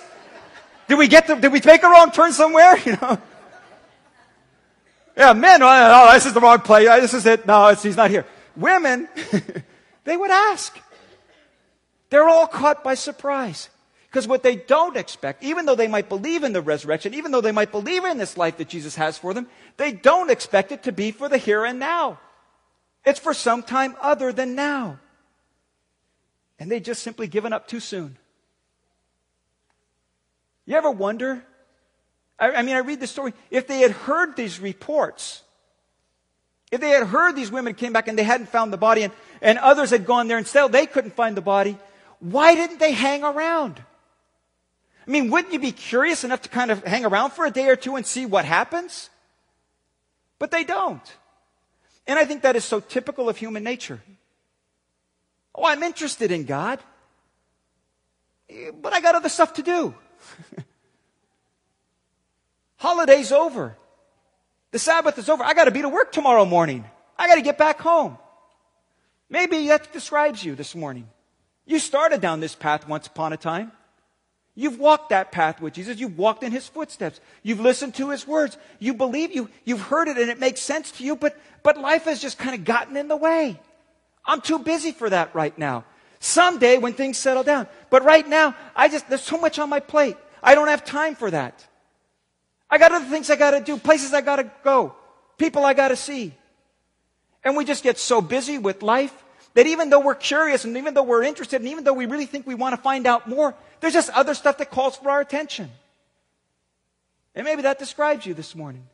Did 0.87 0.97
we 0.97 1.07
get 1.07 1.27
the, 1.27 1.35
did 1.35 1.51
we 1.51 1.59
take 1.59 1.83
a 1.83 1.87
wrong 1.87 2.11
turn 2.11 2.33
somewhere? 2.33 2.77
You 2.85 2.93
know? 2.93 3.17
Yeah, 5.15 5.33
men, 5.33 5.61
oh, 5.61 5.67
oh, 5.67 6.13
this 6.13 6.25
is 6.25 6.33
the 6.33 6.39
wrong 6.39 6.59
place. 6.59 6.87
Oh, 6.89 7.01
this 7.01 7.13
is 7.13 7.25
it. 7.25 7.45
No, 7.45 7.73
he's 7.75 7.97
not 7.97 8.09
here. 8.09 8.25
Women, 8.55 9.09
they 10.05 10.15
would 10.15 10.31
ask. 10.31 10.79
They're 12.09 12.27
all 12.27 12.47
caught 12.47 12.83
by 12.83 12.95
surprise. 12.95 13.69
Because 14.11 14.27
what 14.27 14.43
they 14.43 14.57
don't 14.57 14.97
expect, 14.97 15.43
even 15.43 15.65
though 15.65 15.75
they 15.75 15.87
might 15.87 16.09
believe 16.09 16.43
in 16.43 16.51
the 16.51 16.61
resurrection, 16.61 17.13
even 17.13 17.31
though 17.31 17.39
they 17.39 17.53
might 17.53 17.71
believe 17.71 18.03
in 18.03 18.17
this 18.17 18.35
life 18.35 18.57
that 18.57 18.67
Jesus 18.67 18.95
has 18.95 19.17
for 19.17 19.33
them, 19.33 19.47
they 19.77 19.93
don't 19.93 20.29
expect 20.29 20.73
it 20.73 20.83
to 20.83 20.91
be 20.91 21.11
for 21.11 21.29
the 21.29 21.37
here 21.37 21.63
and 21.63 21.79
now. 21.79 22.19
It's 23.05 23.19
for 23.19 23.33
some 23.33 23.63
time 23.63 23.95
other 24.01 24.33
than 24.33 24.53
now. 24.53 24.99
And 26.61 26.69
they 26.69 26.79
just 26.79 27.01
simply 27.01 27.25
given 27.25 27.53
up 27.53 27.67
too 27.67 27.79
soon. 27.79 28.19
You 30.67 30.77
ever 30.77 30.91
wonder? 30.91 31.43
I, 32.37 32.51
I 32.51 32.61
mean, 32.61 32.75
I 32.75 32.81
read 32.81 32.99
the 32.99 33.07
story. 33.07 33.33
If 33.49 33.65
they 33.65 33.79
had 33.79 33.89
heard 33.89 34.35
these 34.35 34.59
reports, 34.59 35.41
if 36.71 36.79
they 36.79 36.91
had 36.91 37.07
heard 37.07 37.35
these 37.35 37.51
women 37.51 37.73
came 37.73 37.93
back 37.93 38.07
and 38.07 38.15
they 38.15 38.21
hadn't 38.21 38.49
found 38.49 38.71
the 38.71 38.77
body 38.77 39.01
and, 39.01 39.11
and 39.41 39.57
others 39.57 39.89
had 39.89 40.05
gone 40.05 40.27
there 40.27 40.37
and 40.37 40.45
still 40.45 40.69
they 40.69 40.85
couldn't 40.85 41.15
find 41.15 41.35
the 41.35 41.41
body, 41.41 41.79
why 42.19 42.53
didn't 42.53 42.77
they 42.77 42.91
hang 42.91 43.23
around? 43.23 43.83
I 45.07 45.09
mean, 45.09 45.31
wouldn't 45.31 45.53
you 45.53 45.59
be 45.59 45.71
curious 45.71 46.23
enough 46.23 46.43
to 46.43 46.49
kind 46.49 46.69
of 46.69 46.83
hang 46.83 47.05
around 47.05 47.31
for 47.31 47.43
a 47.43 47.49
day 47.49 47.69
or 47.69 47.75
two 47.75 47.95
and 47.95 48.05
see 48.05 48.27
what 48.27 48.45
happens? 48.45 49.09
But 50.37 50.51
they 50.51 50.63
don't. 50.63 51.01
And 52.05 52.19
I 52.19 52.25
think 52.25 52.43
that 52.43 52.55
is 52.55 52.63
so 52.63 52.81
typical 52.81 53.29
of 53.29 53.37
human 53.37 53.63
nature. 53.63 53.99
Oh, 55.53 55.65
I'm 55.65 55.83
interested 55.83 56.31
in 56.31 56.45
God, 56.45 56.79
but 58.81 58.93
I 58.93 59.01
got 59.01 59.15
other 59.15 59.29
stuff 59.29 59.53
to 59.55 59.61
do. 59.61 59.93
Holiday's 62.77 63.31
over. 63.31 63.77
The 64.71 64.79
Sabbath 64.79 65.17
is 65.17 65.29
over. 65.29 65.43
I 65.43 65.53
got 65.53 65.65
to 65.65 65.71
be 65.71 65.81
to 65.81 65.89
work 65.89 66.11
tomorrow 66.11 66.45
morning. 66.45 66.85
I 67.17 67.27
got 67.27 67.35
to 67.35 67.41
get 67.41 67.57
back 67.57 67.79
home. 67.79 68.17
Maybe 69.29 69.67
that 69.67 69.93
describes 69.93 70.43
you 70.43 70.55
this 70.55 70.75
morning. 70.75 71.07
You 71.65 71.79
started 71.79 72.21
down 72.21 72.39
this 72.39 72.55
path 72.55 72.87
once 72.87 73.07
upon 73.07 73.33
a 73.33 73.37
time. 73.37 73.71
You've 74.55 74.79
walked 74.79 75.09
that 75.09 75.31
path 75.31 75.61
with 75.61 75.73
Jesus. 75.73 75.99
You've 75.99 76.17
walked 76.17 76.43
in 76.43 76.51
his 76.51 76.67
footsteps. 76.67 77.21
You've 77.41 77.61
listened 77.61 77.95
to 77.95 78.09
his 78.09 78.27
words. 78.27 78.57
You 78.79 78.93
believe 78.93 79.33
you, 79.33 79.49
you've 79.63 79.81
heard 79.81 80.07
it 80.07 80.17
and 80.17 80.29
it 80.29 80.39
makes 80.39 80.61
sense 80.61 80.91
to 80.93 81.03
you, 81.05 81.15
but, 81.15 81.39
but 81.63 81.77
life 81.77 82.03
has 82.05 82.21
just 82.21 82.37
kind 82.37 82.55
of 82.55 82.65
gotten 82.65 82.97
in 82.97 83.07
the 83.07 83.15
way. 83.15 83.59
I'm 84.25 84.41
too 84.41 84.59
busy 84.59 84.91
for 84.91 85.09
that 85.09 85.33
right 85.33 85.57
now. 85.57 85.85
Someday 86.19 86.77
when 86.77 86.93
things 86.93 87.17
settle 87.17 87.43
down. 87.43 87.67
But 87.89 88.03
right 88.03 88.27
now, 88.27 88.55
I 88.75 88.89
just, 88.89 89.09
there's 89.09 89.23
so 89.23 89.37
much 89.37 89.57
on 89.57 89.69
my 89.69 89.79
plate. 89.79 90.17
I 90.43 90.55
don't 90.55 90.67
have 90.67 90.85
time 90.85 91.15
for 91.15 91.31
that. 91.31 91.65
I 92.69 92.77
got 92.77 92.91
other 92.91 93.05
things 93.05 93.29
I 93.29 93.35
got 93.35 93.51
to 93.51 93.59
do, 93.59 93.77
places 93.77 94.13
I 94.13 94.21
got 94.21 94.37
to 94.37 94.49
go, 94.63 94.95
people 95.37 95.65
I 95.65 95.73
got 95.73 95.89
to 95.89 95.95
see. 95.95 96.33
And 97.43 97.57
we 97.57 97.65
just 97.65 97.83
get 97.83 97.97
so 97.97 98.21
busy 98.21 98.57
with 98.57 98.81
life 98.83 99.13
that 99.55 99.67
even 99.67 99.89
though 99.89 99.99
we're 99.99 100.15
curious 100.15 100.63
and 100.63 100.77
even 100.77 100.93
though 100.93 101.03
we're 101.03 101.23
interested 101.23 101.59
and 101.59 101.69
even 101.69 101.83
though 101.83 101.93
we 101.93 102.05
really 102.05 102.25
think 102.25 102.47
we 102.47 102.55
want 102.55 102.75
to 102.75 102.81
find 102.81 103.05
out 103.05 103.27
more, 103.27 103.53
there's 103.81 103.93
just 103.93 104.09
other 104.11 104.33
stuff 104.33 104.57
that 104.59 104.71
calls 104.71 104.95
for 104.95 105.09
our 105.09 105.19
attention. 105.19 105.69
And 107.35 107.45
maybe 107.45 107.63
that 107.63 107.79
describes 107.79 108.25
you 108.25 108.33
this 108.33 108.55
morning. 108.55 108.87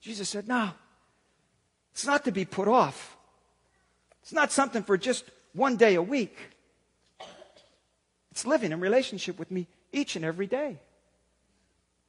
Jesus 0.00 0.28
said, 0.28 0.48
No, 0.48 0.70
it's 1.98 2.06
not 2.06 2.26
to 2.26 2.30
be 2.30 2.44
put 2.44 2.68
off. 2.68 3.16
It's 4.22 4.32
not 4.32 4.52
something 4.52 4.84
for 4.84 4.96
just 4.96 5.24
one 5.52 5.76
day 5.76 5.96
a 5.96 6.00
week. 6.02 6.38
It's 8.30 8.46
living 8.46 8.70
in 8.70 8.78
relationship 8.78 9.36
with 9.36 9.50
me 9.50 9.66
each 9.92 10.14
and 10.14 10.24
every 10.24 10.46
day. 10.46 10.78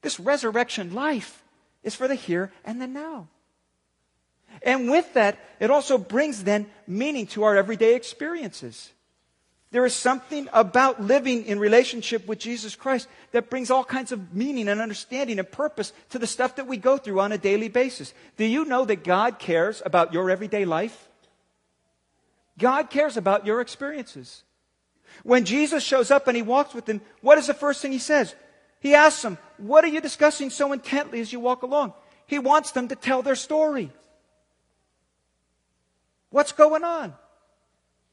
This 0.03 0.19
resurrection 0.19 0.93
life 0.93 1.43
is 1.81 1.95
for 1.95 2.07
the 2.07 2.13
here 2.13 2.51
and 2.63 2.79
the 2.79 2.85
now. 2.85 3.29
And 4.61 4.91
with 4.91 5.11
that, 5.15 5.39
it 5.59 5.71
also 5.71 5.97
brings 5.97 6.43
then 6.43 6.67
meaning 6.85 7.25
to 7.33 7.43
our 7.43 7.57
everyday 7.57 7.95
experiences. 7.95 8.91
There 9.71 9.85
is 9.85 9.93
something 9.93 10.49
about 10.51 11.01
living 11.01 11.45
in 11.45 11.59
relationship 11.59 12.27
with 12.27 12.39
Jesus 12.39 12.75
Christ 12.75 13.07
that 13.31 13.51
brings 13.51 13.69
all 13.69 13.83
kinds 13.83 14.11
of 14.11 14.33
meaning 14.33 14.67
and 14.67 14.81
understanding 14.81 15.37
and 15.37 15.49
purpose 15.49 15.93
to 16.09 16.17
the 16.17 16.25
stuff 16.25 16.55
that 16.55 16.65
we 16.65 16.77
go 16.77 16.97
through 16.97 17.19
on 17.19 17.31
a 17.31 17.37
daily 17.37 17.69
basis. 17.69 18.13
Do 18.35 18.45
you 18.45 18.65
know 18.65 18.85
that 18.85 19.03
God 19.03 19.37
cares 19.37 19.83
about 19.85 20.11
your 20.11 20.31
everyday 20.31 20.65
life? 20.65 21.07
God 22.57 22.89
cares 22.89 23.15
about 23.15 23.45
your 23.45 23.61
experiences. 23.61 24.43
When 25.23 25.45
Jesus 25.45 25.83
shows 25.83 26.09
up 26.09 26.27
and 26.27 26.35
he 26.35 26.41
walks 26.41 26.73
with 26.73 26.85
them, 26.85 27.01
what 27.21 27.37
is 27.37 27.47
the 27.47 27.53
first 27.53 27.81
thing 27.81 27.91
he 27.91 27.99
says? 27.99 28.33
He 28.79 28.95
asks 28.95 29.21
them, 29.21 29.37
What 29.57 29.83
are 29.83 29.89
you 29.89 30.01
discussing 30.01 30.49
so 30.49 30.73
intently 30.73 31.19
as 31.19 31.31
you 31.31 31.39
walk 31.39 31.61
along? 31.61 31.93
He 32.25 32.39
wants 32.39 32.71
them 32.71 32.87
to 32.87 32.95
tell 32.95 33.21
their 33.21 33.35
story. 33.35 33.91
What's 36.31 36.53
going 36.53 36.83
on? 36.83 37.13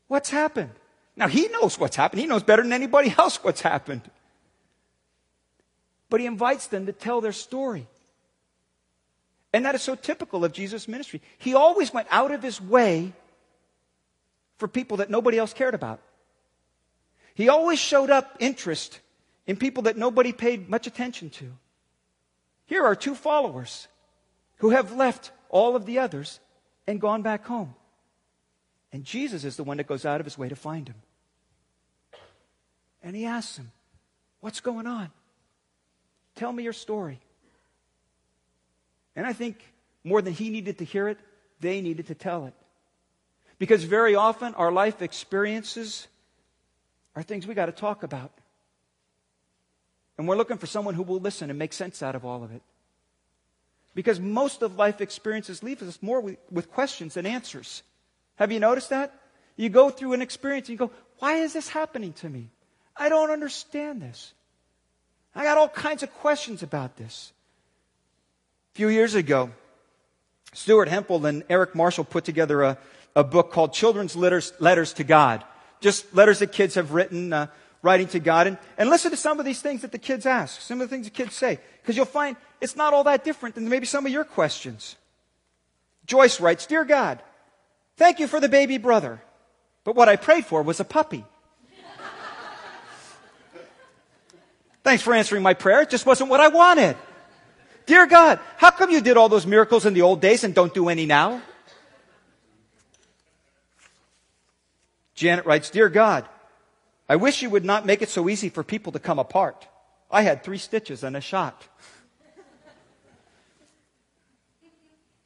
What's 0.08 0.30
happened? 0.30 0.70
Now, 1.16 1.28
he 1.28 1.49
knows 1.49 1.78
what's 1.78 1.96
happened. 1.96 2.20
He 2.20 2.26
knows 2.26 2.42
better 2.42 2.62
than 2.62 2.73
anybody 2.73 3.14
else 3.18 3.42
what's 3.42 3.62
happened. 3.62 4.02
But 6.08 6.20
he 6.20 6.26
invites 6.26 6.66
them 6.66 6.87
to 6.87 6.92
tell 6.92 7.20
their 7.20 7.32
story. 7.32 7.87
And 9.52 9.64
that 9.64 9.75
is 9.75 9.82
so 9.82 9.94
typical 9.94 10.44
of 10.44 10.52
Jesus' 10.52 10.87
ministry. 10.87 11.23
He 11.38 11.54
always 11.54 11.92
went 11.92 12.08
out 12.11 12.30
of 12.30 12.42
his 12.42 12.61
way 12.61 13.12
for 14.58 14.68
people 14.68 14.99
that 14.99 15.11
nobody 15.11 15.38
else 15.38 15.52
cared 15.52 15.75
about. 15.75 16.00
He 17.35 17.49
always 17.49 17.78
showed 17.78 18.11
up 18.11 18.37
interest 18.38 19.00
in 19.46 19.56
people 19.56 19.85
that 19.85 19.96
nobody 19.96 20.32
paid 20.32 20.68
much 20.68 20.87
attention 20.87 21.30
to. 21.30 21.52
Here 22.66 22.85
are 22.85 22.96
two 22.96 23.14
followers 23.14 23.88
who 24.58 24.70
have 24.70 24.92
left 24.92 25.30
all 25.49 25.76
of 25.76 25.87
the 25.87 25.99
others 25.99 26.40
and 26.87 27.00
gone 27.00 27.23
back 27.23 27.46
home. 27.46 27.75
And 28.93 29.05
Jesus 29.05 29.45
is 29.45 29.57
the 29.57 29.64
one 29.64 29.76
that 29.78 29.87
goes 29.87 30.05
out 30.05 30.21
of 30.21 30.26
his 30.26 30.38
way 30.38 30.49
to 30.49 30.57
find 30.57 30.88
him. 30.88 30.97
And 33.02 33.14
he 33.14 33.25
asks 33.25 33.57
him, 33.57 33.71
What's 34.40 34.61
going 34.61 34.87
on? 34.87 35.11
Tell 36.35 36.52
me 36.52 36.62
your 36.62 36.73
story. 36.73 37.19
And 39.16 39.26
I 39.26 39.33
think 39.33 39.59
more 40.05 40.23
than 40.23 40.35
he 40.35 40.50
needed 40.50 40.78
to 40.78 40.85
hear 40.85 41.09
it, 41.09 41.19
they 41.61 41.81
needed 41.81 42.09
to 42.09 42.14
tell 42.14 42.47
it. 42.47 42.55
Because 43.59 43.85
very 43.85 44.14
often 44.14 44.55
our 44.55 44.71
life 44.71 45.00
experiences 45.00 46.07
are 47.14 47.23
things 47.23 47.47
we 47.47 47.55
got 47.55 47.66
to 47.66 47.73
talk 47.73 48.02
about. 48.02 48.31
And 50.19 50.28
we're 50.28 50.37
looking 50.37 50.59
for 50.59 50.66
someone 50.66 50.95
who 50.95 51.02
will 51.02 51.21
listen 51.21 51.50
and 51.50 51.59
make 51.59 51.73
sense 51.73 52.02
out 52.02 52.14
of 52.14 52.25
all 52.25 52.45
of 52.45 52.52
it. 52.52 52.62
Because 53.95 54.21
most 54.21 54.62
of 54.62 54.76
life 54.76 55.00
experiences 55.00 55.62
leave 55.62 55.83
us 55.83 55.99
more 56.02 56.21
with, 56.21 56.71
questions 56.71 57.14
than 57.14 57.25
answers. 57.25 57.83
Have 58.37 58.52
you 58.52 58.61
noticed 58.61 58.90
that? 58.90 59.12
You 59.57 59.69
go 59.69 59.90
through 59.90 60.12
an 60.12 60.23
experience 60.23 60.69
and 60.69 60.78
you 60.78 60.87
go, 60.87 60.93
why 61.19 61.37
is 61.37 61.52
this 61.52 61.69
happening 61.69 62.12
to 62.14 62.28
me? 62.28 62.50
I 62.97 63.09
don't 63.09 63.31
understand 63.31 64.00
this. 64.00 64.33
I 65.35 65.45
got 65.45 65.59
all 65.59 65.69
kinds 65.69 66.02
of 66.02 66.12
questions 66.14 66.62
about 66.62 66.97
this. 66.97 67.33
A 68.75 68.76
few 68.76 68.88
years 68.88 69.14
ago, 69.14 69.50
Stuart 70.52 70.88
Hample 70.88 71.26
and 71.28 71.45
Eric 71.50 71.75
Marshall 71.75 72.05
put 72.05 72.25
together 72.25 72.62
a, 72.62 72.78
a 73.14 73.25
book 73.25 73.52
called 73.52 73.73
Children's 73.73 74.16
Letters, 74.16 74.52
Letters 74.59 74.95
to 74.95 75.05
God. 75.05 75.45
Just 75.81 76.14
letters 76.14 76.38
that 76.38 76.52
kids 76.52 76.75
have 76.76 76.93
written, 76.93 77.33
uh, 77.33 77.49
writing 77.83 78.09
to 78.09 78.19
God. 78.21 78.47
And, 78.47 78.59
and 78.78 78.88
listen 78.88 79.11
to 79.11 79.16
some 79.16 79.38
of 79.38 79.45
these 79.45 79.61
things 79.61 79.83
that 79.83 79.93
the 79.93 79.99
kids 79.99 80.25
ask, 80.25 80.61
some 80.61 80.81
of 80.81 80.88
the 80.88 80.95
things 80.95 81.07
the 81.07 81.11
kids 81.11 81.35
say, 81.35 81.59
because 81.83 81.97
you'll 81.97 82.07
find 82.07 82.37
it's 82.61 82.76
not 82.76 82.95
all 82.95 83.05
that 83.05 83.25
different 83.25 83.55
than 83.55 83.69
maybe 83.69 83.87
some 83.87 84.07
of 84.07 84.12
your 84.12 84.25
questions. 84.25 84.97
Joyce 86.07 86.40
writes, 86.40 86.66
Dear 86.66 86.85
God, 86.85 87.21
thank 87.96 88.18
you 88.18 88.26
for 88.26 88.40
the 88.40 88.48
baby 88.48 88.78
brother, 88.78 89.20
but 89.84 89.94
what 89.96 90.08
I 90.08 90.16
prayed 90.16 90.46
for 90.46 90.62
was 90.62 90.80
a 90.80 90.84
puppy. 90.84 91.24
Thanks 94.86 95.02
for 95.02 95.12
answering 95.14 95.42
my 95.42 95.54
prayer. 95.54 95.82
It 95.82 95.90
just 95.90 96.06
wasn't 96.06 96.30
what 96.30 96.38
I 96.38 96.46
wanted. 96.46 96.96
Dear 97.86 98.06
God, 98.06 98.38
how 98.56 98.70
come 98.70 98.90
you 98.90 99.00
did 99.00 99.16
all 99.16 99.28
those 99.28 99.44
miracles 99.44 99.84
in 99.84 99.94
the 99.94 100.02
old 100.02 100.20
days 100.20 100.44
and 100.44 100.54
don't 100.54 100.72
do 100.72 100.88
any 100.88 101.06
now? 101.06 101.42
Janet 105.16 105.44
writes, 105.44 105.70
Dear 105.70 105.88
God, 105.88 106.24
I 107.08 107.16
wish 107.16 107.42
you 107.42 107.50
would 107.50 107.64
not 107.64 107.84
make 107.86 108.02
it 108.02 108.10
so 108.10 108.28
easy 108.28 108.48
for 108.48 108.62
people 108.62 108.92
to 108.92 109.00
come 109.00 109.18
apart. 109.18 109.66
I 110.08 110.22
had 110.22 110.44
three 110.44 110.58
stitches 110.58 111.02
and 111.02 111.16
a 111.16 111.20
shot. 111.20 111.66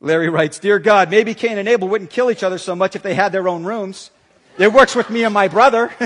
Larry 0.00 0.30
writes, 0.30 0.58
Dear 0.58 0.78
God, 0.78 1.10
maybe 1.10 1.34
Cain 1.34 1.58
and 1.58 1.68
Abel 1.68 1.88
wouldn't 1.88 2.10
kill 2.10 2.30
each 2.30 2.42
other 2.42 2.56
so 2.58 2.74
much 2.74 2.96
if 2.96 3.02
they 3.02 3.14
had 3.14 3.32
their 3.32 3.46
own 3.48 3.64
rooms. 3.64 4.10
It 4.58 4.72
works 4.72 4.96
with 4.96 5.10
me 5.10 5.24
and 5.24 5.34
my 5.34 5.48
brother. 5.48 5.92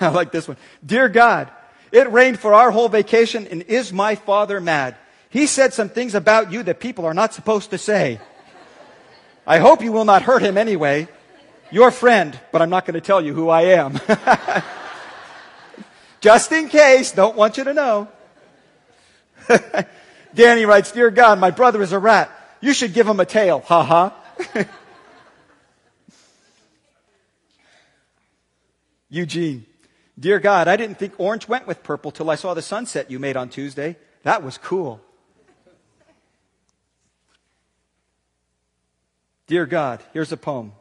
I 0.00 0.08
like 0.08 0.32
this 0.32 0.48
one. 0.48 0.56
Dear 0.84 1.08
God, 1.08 1.50
it 1.90 2.10
rained 2.10 2.38
for 2.38 2.54
our 2.54 2.70
whole 2.70 2.88
vacation 2.88 3.46
and 3.46 3.62
is 3.62 3.92
my 3.92 4.14
father 4.14 4.60
mad? 4.60 4.96
He 5.28 5.46
said 5.46 5.72
some 5.74 5.88
things 5.88 6.14
about 6.14 6.52
you 6.52 6.62
that 6.64 6.80
people 6.80 7.04
are 7.04 7.14
not 7.14 7.34
supposed 7.34 7.70
to 7.70 7.78
say. 7.78 8.20
I 9.46 9.58
hope 9.58 9.82
you 9.82 9.92
will 9.92 10.04
not 10.04 10.22
hurt 10.22 10.42
him 10.42 10.56
anyway. 10.56 11.08
Your 11.70 11.90
friend, 11.90 12.38
but 12.50 12.62
I'm 12.62 12.70
not 12.70 12.84
going 12.84 12.94
to 12.94 13.00
tell 13.00 13.20
you 13.20 13.34
who 13.34 13.48
I 13.48 13.62
am. 13.62 13.98
Just 16.20 16.52
in 16.52 16.68
case, 16.68 17.12
don't 17.12 17.36
want 17.36 17.56
you 17.56 17.64
to 17.64 17.74
know. 17.74 18.08
Danny 20.34 20.64
writes, 20.64 20.92
Dear 20.92 21.10
God, 21.10 21.38
my 21.38 21.50
brother 21.50 21.82
is 21.82 21.92
a 21.92 21.98
rat. 21.98 22.30
You 22.60 22.72
should 22.72 22.94
give 22.94 23.06
him 23.06 23.20
a 23.20 23.26
tail. 23.26 23.60
Ha 23.60 23.82
ha. 23.84 24.14
Eugene, 29.08 29.66
Dear 30.18 30.38
God, 30.38 30.68
I 30.68 30.76
didn't 30.76 30.98
think 30.98 31.14
orange 31.18 31.48
went 31.48 31.66
with 31.66 31.82
purple 31.82 32.10
till 32.10 32.30
I 32.30 32.34
saw 32.34 32.54
the 32.54 32.62
sunset 32.62 33.10
you 33.10 33.18
made 33.18 33.36
on 33.36 33.48
Tuesday. 33.48 33.96
That 34.22 34.42
was 34.42 34.58
cool. 34.58 35.00
Dear 39.46 39.66
God, 39.66 40.00
here's 40.12 40.32
a 40.32 40.36
poem. 40.36 40.72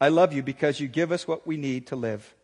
I 0.00 0.08
love 0.08 0.32
you 0.32 0.42
because 0.42 0.78
you 0.78 0.88
give 0.88 1.10
us 1.10 1.26
what 1.26 1.46
we 1.46 1.56
need 1.56 1.86
to 1.88 1.96
live. 1.96 2.34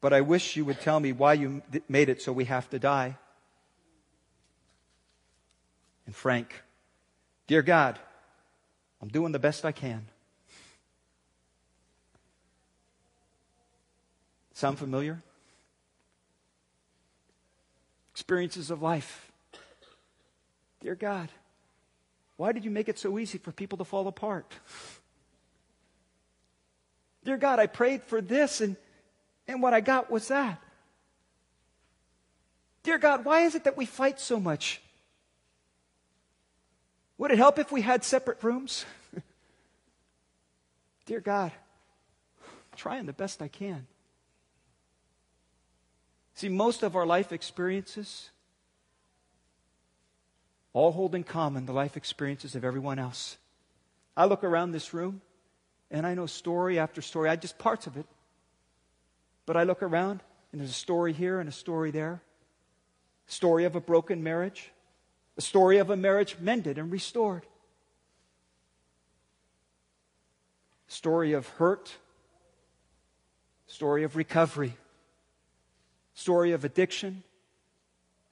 But 0.00 0.12
I 0.12 0.20
wish 0.20 0.56
you 0.56 0.64
would 0.64 0.80
tell 0.80 1.00
me 1.00 1.12
why 1.12 1.34
you 1.34 1.62
made 1.88 2.08
it 2.08 2.22
so 2.22 2.32
we 2.32 2.46
have 2.46 2.68
to 2.70 2.78
die. 2.78 3.16
And 6.08 6.16
Frank, 6.16 6.62
Dear 7.46 7.60
God, 7.60 7.98
I'm 9.02 9.08
doing 9.08 9.32
the 9.32 9.38
best 9.38 9.66
I 9.66 9.72
can. 9.72 10.06
Sound 14.54 14.78
familiar? 14.78 15.22
experiences 18.18 18.70
of 18.72 18.82
life. 18.82 19.30
Dear 20.80 20.94
God, 20.96 21.28
why 22.36 22.52
did 22.52 22.64
you 22.64 22.70
make 22.70 22.88
it 22.88 22.98
so 22.98 23.18
easy 23.18 23.38
for 23.38 23.52
people 23.52 23.78
to 23.78 23.84
fall 23.84 24.08
apart? 24.08 24.52
Dear 27.22 27.36
God, 27.36 27.60
I 27.60 27.66
prayed 27.66 28.02
for 28.02 28.20
this 28.22 28.60
and, 28.60 28.76
and 29.46 29.62
what 29.62 29.72
I 29.72 29.80
got 29.80 30.10
was 30.10 30.26
that. 30.28 30.60
Dear 32.82 32.98
God, 32.98 33.24
why 33.24 33.42
is 33.42 33.54
it 33.54 33.64
that 33.64 33.76
we 33.76 33.86
fight 33.86 34.18
so 34.18 34.40
much? 34.40 34.80
Would 37.18 37.32
it 37.32 37.38
help 37.38 37.58
if 37.58 37.72
we 37.72 37.82
had 37.82 38.04
separate 38.04 38.42
rooms? 38.42 38.86
Dear 41.06 41.20
God, 41.20 41.52
I'm 42.40 42.76
trying 42.76 43.06
the 43.06 43.12
best 43.12 43.42
I 43.42 43.48
can. 43.48 43.86
See, 46.34 46.48
most 46.48 46.84
of 46.84 46.94
our 46.94 47.04
life 47.04 47.32
experiences 47.32 48.30
all 50.72 50.92
hold 50.92 51.16
in 51.16 51.24
common 51.24 51.66
the 51.66 51.72
life 51.72 51.96
experiences 51.96 52.54
of 52.54 52.64
everyone 52.64 53.00
else. 53.00 53.36
I 54.16 54.26
look 54.26 54.44
around 54.44 54.70
this 54.70 54.94
room 54.94 55.20
and 55.90 56.06
I 56.06 56.14
know 56.14 56.26
story 56.26 56.78
after 56.78 57.02
story, 57.02 57.28
I 57.28 57.34
just 57.34 57.58
parts 57.58 57.88
of 57.88 57.96
it. 57.96 58.06
But 59.46 59.56
I 59.56 59.64
look 59.64 59.82
around 59.82 60.22
and 60.52 60.60
there's 60.60 60.70
a 60.70 60.74
story 60.74 61.12
here 61.12 61.40
and 61.40 61.48
a 61.48 61.52
story 61.52 61.90
there. 61.90 62.22
Story 63.26 63.64
of 63.64 63.74
a 63.74 63.80
broken 63.80 64.22
marriage, 64.22 64.70
a 65.38 65.40
story 65.40 65.78
of 65.78 65.88
a 65.88 65.96
marriage 65.96 66.36
mended 66.40 66.76
and 66.76 66.90
restored. 66.92 67.46
Story 70.88 71.32
of 71.32 71.46
hurt, 71.48 71.96
story 73.66 74.04
of 74.04 74.16
recovery 74.16 74.74
story 76.18 76.50
of 76.50 76.64
addiction, 76.64 77.22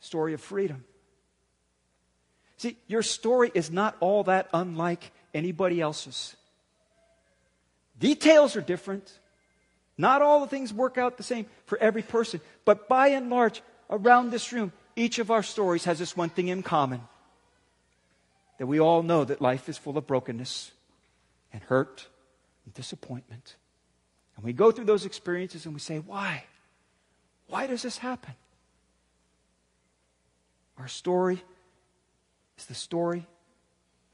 story 0.00 0.34
of 0.34 0.40
freedom. 0.40 0.84
See, 2.56 2.76
your 2.88 3.02
story 3.02 3.52
is 3.54 3.70
not 3.70 3.96
all 4.00 4.24
that 4.24 4.48
unlike 4.52 5.12
anybody 5.32 5.80
else's. 5.80 6.34
Details 7.96 8.56
are 8.56 8.60
different. 8.60 9.20
Not 9.96 10.20
all 10.20 10.40
the 10.40 10.48
things 10.48 10.74
work 10.74 10.98
out 10.98 11.16
the 11.16 11.22
same 11.22 11.46
for 11.66 11.78
every 11.78 12.02
person, 12.02 12.40
but 12.64 12.88
by 12.88 13.08
and 13.08 13.30
large, 13.30 13.62
around 13.88 14.30
this 14.30 14.52
room, 14.52 14.72
each 14.96 15.18
of 15.18 15.30
our 15.30 15.42
stories 15.42 15.84
has 15.84 15.98
this 15.98 16.16
one 16.16 16.30
thing 16.30 16.48
in 16.48 16.62
common 16.62 17.02
that 18.58 18.66
we 18.66 18.80
all 18.80 19.02
know 19.02 19.24
that 19.24 19.42
life 19.42 19.68
is 19.68 19.76
full 19.76 19.98
of 19.98 20.06
brokenness 20.06 20.72
and 21.52 21.62
hurt 21.62 22.06
and 22.64 22.74
disappointment. 22.74 23.56
And 24.34 24.44
we 24.44 24.54
go 24.54 24.70
through 24.70 24.86
those 24.86 25.04
experiences 25.04 25.66
and 25.66 25.74
we 25.74 25.80
say, 25.80 25.98
Why? 25.98 26.44
Why 27.48 27.66
does 27.66 27.82
this 27.82 27.98
happen? 27.98 28.34
Our 30.78 30.88
story 30.88 31.42
is 32.58 32.66
the 32.66 32.74
story 32.74 33.26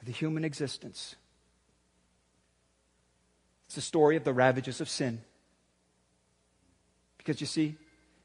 of 0.00 0.06
the 0.06 0.12
human 0.12 0.44
existence. 0.44 1.16
It's 3.66 3.76
the 3.76 3.80
story 3.80 4.16
of 4.16 4.24
the 4.24 4.32
ravages 4.32 4.80
of 4.80 4.88
sin. 4.88 5.22
Because 7.16 7.40
you 7.40 7.46
see, 7.46 7.76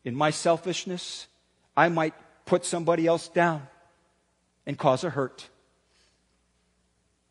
in 0.03 0.15
my 0.15 0.31
selfishness, 0.31 1.27
I 1.75 1.89
might 1.89 2.13
put 2.47 2.65
somebody 2.65 3.05
else 3.05 3.27
down 3.27 3.67
and 4.65 4.77
cause 4.77 5.03
a 5.03 5.09
hurt. 5.09 5.47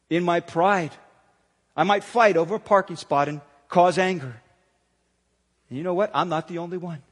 In 0.09 0.23
my 0.23 0.41
pride, 0.41 0.93
I 1.77 1.83
might 1.83 2.05
fight 2.05 2.37
over 2.37 2.55
a 2.55 2.61
parking 2.61 2.97
spot 2.97 3.29
and 3.29 3.41
cause 3.69 3.99
anger. 3.99 4.41
And 5.69 5.79
you 5.79 5.83
know 5.83 5.95
what? 5.95 6.11
I'm 6.15 6.29
not 6.29 6.47
the 6.47 6.59
only 6.59 6.79
one. 6.79 7.03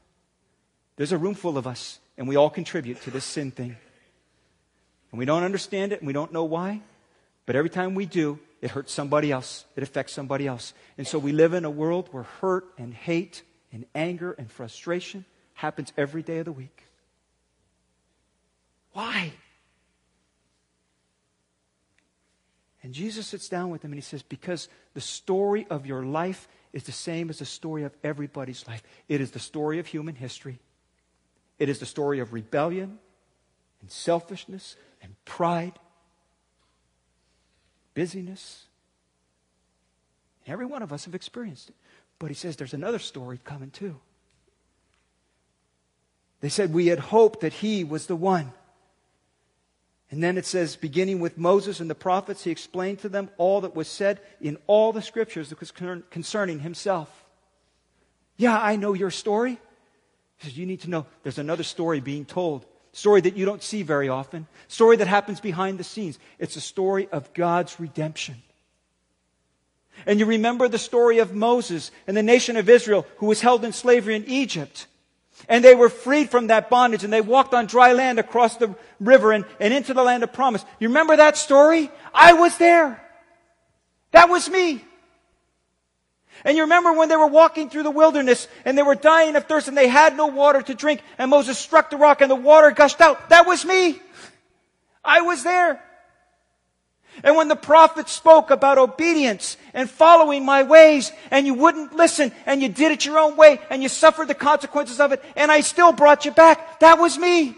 There's 0.95 1.11
a 1.11 1.17
room 1.17 1.33
full 1.33 1.57
of 1.57 1.67
us, 1.67 1.99
and 2.17 2.27
we 2.27 2.37
all 2.37 2.49
contribute 2.49 3.01
to 3.01 3.11
this 3.11 3.25
sin 3.25 3.51
thing. 3.51 3.75
And 5.11 5.19
we 5.19 5.25
don't 5.25 5.43
understand 5.43 5.91
it, 5.91 5.99
and 5.99 6.07
we 6.07 6.13
don't 6.13 6.31
know 6.31 6.45
why, 6.45 6.81
but 7.45 7.55
every 7.55 7.69
time 7.69 7.95
we 7.95 8.05
do, 8.05 8.39
it 8.61 8.71
hurts 8.71 8.93
somebody 8.93 9.31
else. 9.31 9.65
It 9.75 9.83
affects 9.83 10.13
somebody 10.13 10.47
else. 10.47 10.73
And 10.97 11.05
so 11.05 11.19
we 11.19 11.33
live 11.33 11.53
in 11.53 11.65
a 11.65 11.69
world 11.69 12.07
where 12.11 12.23
hurt 12.23 12.65
and 12.77 12.93
hate 12.93 13.43
and 13.71 13.85
anger 13.93 14.31
and 14.31 14.49
frustration 14.49 15.25
happens 15.53 15.91
every 15.97 16.23
day 16.23 16.39
of 16.39 16.45
the 16.45 16.51
week. 16.51 16.83
Why? 18.95 19.33
And 22.81 22.93
Jesus 22.93 23.27
sits 23.27 23.49
down 23.49 23.69
with 23.69 23.83
him 23.83 23.91
and 23.91 23.97
he 23.97 24.01
says, 24.01 24.23
Because 24.23 24.69
the 24.93 25.01
story 25.01 25.67
of 25.69 25.85
your 25.85 26.05
life 26.05 26.47
is 26.71 26.83
the 26.83 26.93
same 26.93 27.29
as 27.29 27.39
the 27.39 27.45
story 27.45 27.83
of 27.83 27.93
everybody's 28.05 28.65
life. 28.69 28.81
It 29.09 29.19
is 29.19 29.31
the 29.31 29.39
story 29.39 29.79
of 29.79 29.87
human 29.87 30.15
history. 30.15 30.59
It 31.59 31.67
is 31.67 31.79
the 31.79 31.85
story 31.85 32.21
of 32.21 32.31
rebellion 32.31 32.99
and 33.81 33.91
selfishness 33.91 34.77
and 35.01 35.13
pride, 35.25 35.77
busyness. 37.95 38.63
Every 40.47 40.65
one 40.65 40.83
of 40.83 40.93
us 40.93 41.03
have 41.03 41.15
experienced 41.15 41.67
it. 41.67 41.75
But 42.17 42.29
he 42.29 42.33
says 42.33 42.55
there's 42.55 42.73
another 42.73 42.99
story 42.99 43.41
coming 43.43 43.71
too. 43.71 43.99
They 46.39 46.49
said 46.49 46.73
we 46.73 46.87
had 46.87 46.99
hoped 46.99 47.41
that 47.41 47.51
he 47.51 47.83
was 47.83 48.05
the 48.05 48.15
one. 48.15 48.53
And 50.15 50.23
then 50.23 50.37
it 50.37 50.45
says, 50.45 50.77
beginning 50.77 51.19
with 51.19 51.37
Moses 51.37 51.81
and 51.81 51.89
the 51.89 51.93
prophets, 51.93 52.45
he 52.45 52.49
explained 52.49 52.99
to 52.99 53.09
them 53.09 53.29
all 53.37 53.59
that 53.59 53.75
was 53.75 53.89
said 53.89 54.21
in 54.39 54.57
all 54.65 54.93
the 54.93 55.01
scriptures 55.01 55.53
concerning 56.09 56.59
himself. 56.61 57.25
Yeah, 58.37 58.57
I 58.57 58.77
know 58.77 58.93
your 58.93 59.11
story. 59.11 59.59
He 60.37 60.47
says, 60.47 60.57
You 60.57 60.65
need 60.65 60.79
to 60.83 60.89
know 60.89 61.05
there's 61.23 61.37
another 61.37 61.63
story 61.63 61.99
being 61.99 62.23
told. 62.23 62.65
story 62.93 63.19
that 63.19 63.35
you 63.35 63.43
don't 63.43 63.61
see 63.61 63.83
very 63.83 64.07
often, 64.07 64.47
story 64.69 64.95
that 64.95 65.07
happens 65.07 65.41
behind 65.41 65.77
the 65.77 65.83
scenes. 65.83 66.17
It's 66.39 66.55
a 66.55 66.61
story 66.61 67.09
of 67.11 67.33
God's 67.33 67.77
redemption. 67.77 68.41
And 70.05 70.17
you 70.17 70.25
remember 70.25 70.69
the 70.69 70.77
story 70.77 71.19
of 71.19 71.35
Moses 71.35 71.91
and 72.07 72.15
the 72.15 72.23
nation 72.23 72.55
of 72.55 72.69
Israel 72.69 73.05
who 73.17 73.25
was 73.25 73.41
held 73.41 73.65
in 73.65 73.73
slavery 73.73 74.15
in 74.15 74.23
Egypt. 74.29 74.87
And 75.49 75.63
they 75.63 75.75
were 75.75 75.89
freed 75.89 76.29
from 76.29 76.47
that 76.47 76.69
bondage 76.69 77.03
and 77.03 77.11
they 77.11 77.21
walked 77.21 77.53
on 77.53 77.65
dry 77.65 77.93
land 77.93 78.19
across 78.19 78.57
the 78.57 78.73
river 78.99 79.31
and, 79.31 79.45
and 79.59 79.73
into 79.73 79.93
the 79.93 80.03
land 80.03 80.23
of 80.23 80.33
promise. 80.33 80.63
You 80.79 80.87
remember 80.87 81.15
that 81.17 81.37
story? 81.37 81.91
I 82.13 82.33
was 82.33 82.57
there. 82.57 83.01
That 84.11 84.29
was 84.29 84.49
me. 84.49 84.83
And 86.43 86.57
you 86.57 86.63
remember 86.63 86.93
when 86.93 87.09
they 87.09 87.15
were 87.15 87.27
walking 87.27 87.69
through 87.69 87.83
the 87.83 87.91
wilderness 87.91 88.47
and 88.65 88.77
they 88.77 88.83
were 88.83 88.95
dying 88.95 89.35
of 89.35 89.45
thirst 89.45 89.67
and 89.67 89.77
they 89.77 89.87
had 89.87 90.15
no 90.17 90.27
water 90.27 90.61
to 90.61 90.73
drink 90.73 91.01
and 91.17 91.29
Moses 91.29 91.57
struck 91.57 91.89
the 91.89 91.97
rock 91.97 92.21
and 92.21 92.29
the 92.29 92.35
water 92.35 92.71
gushed 92.71 93.01
out. 93.01 93.29
That 93.29 93.45
was 93.45 93.65
me. 93.65 93.99
I 95.03 95.21
was 95.21 95.43
there. 95.43 95.81
And 97.23 97.35
when 97.35 97.47
the 97.47 97.55
prophet 97.55 98.09
spoke 98.09 98.51
about 98.51 98.77
obedience 98.77 99.57
and 99.73 99.89
following 99.89 100.45
my 100.45 100.63
ways 100.63 101.11
and 101.31 101.45
you 101.45 101.53
wouldn't 101.53 101.95
listen 101.95 102.31
and 102.45 102.61
you 102.61 102.69
did 102.69 102.91
it 102.91 103.05
your 103.05 103.17
own 103.17 103.37
way 103.37 103.59
and 103.69 103.81
you 103.81 103.89
suffered 103.89 104.27
the 104.27 104.35
consequences 104.35 104.99
of 104.99 105.11
it 105.11 105.23
and 105.35 105.51
I 105.51 105.61
still 105.61 105.91
brought 105.91 106.25
you 106.25 106.31
back, 106.31 106.79
that 106.81 106.99
was 106.99 107.17
me. 107.17 107.55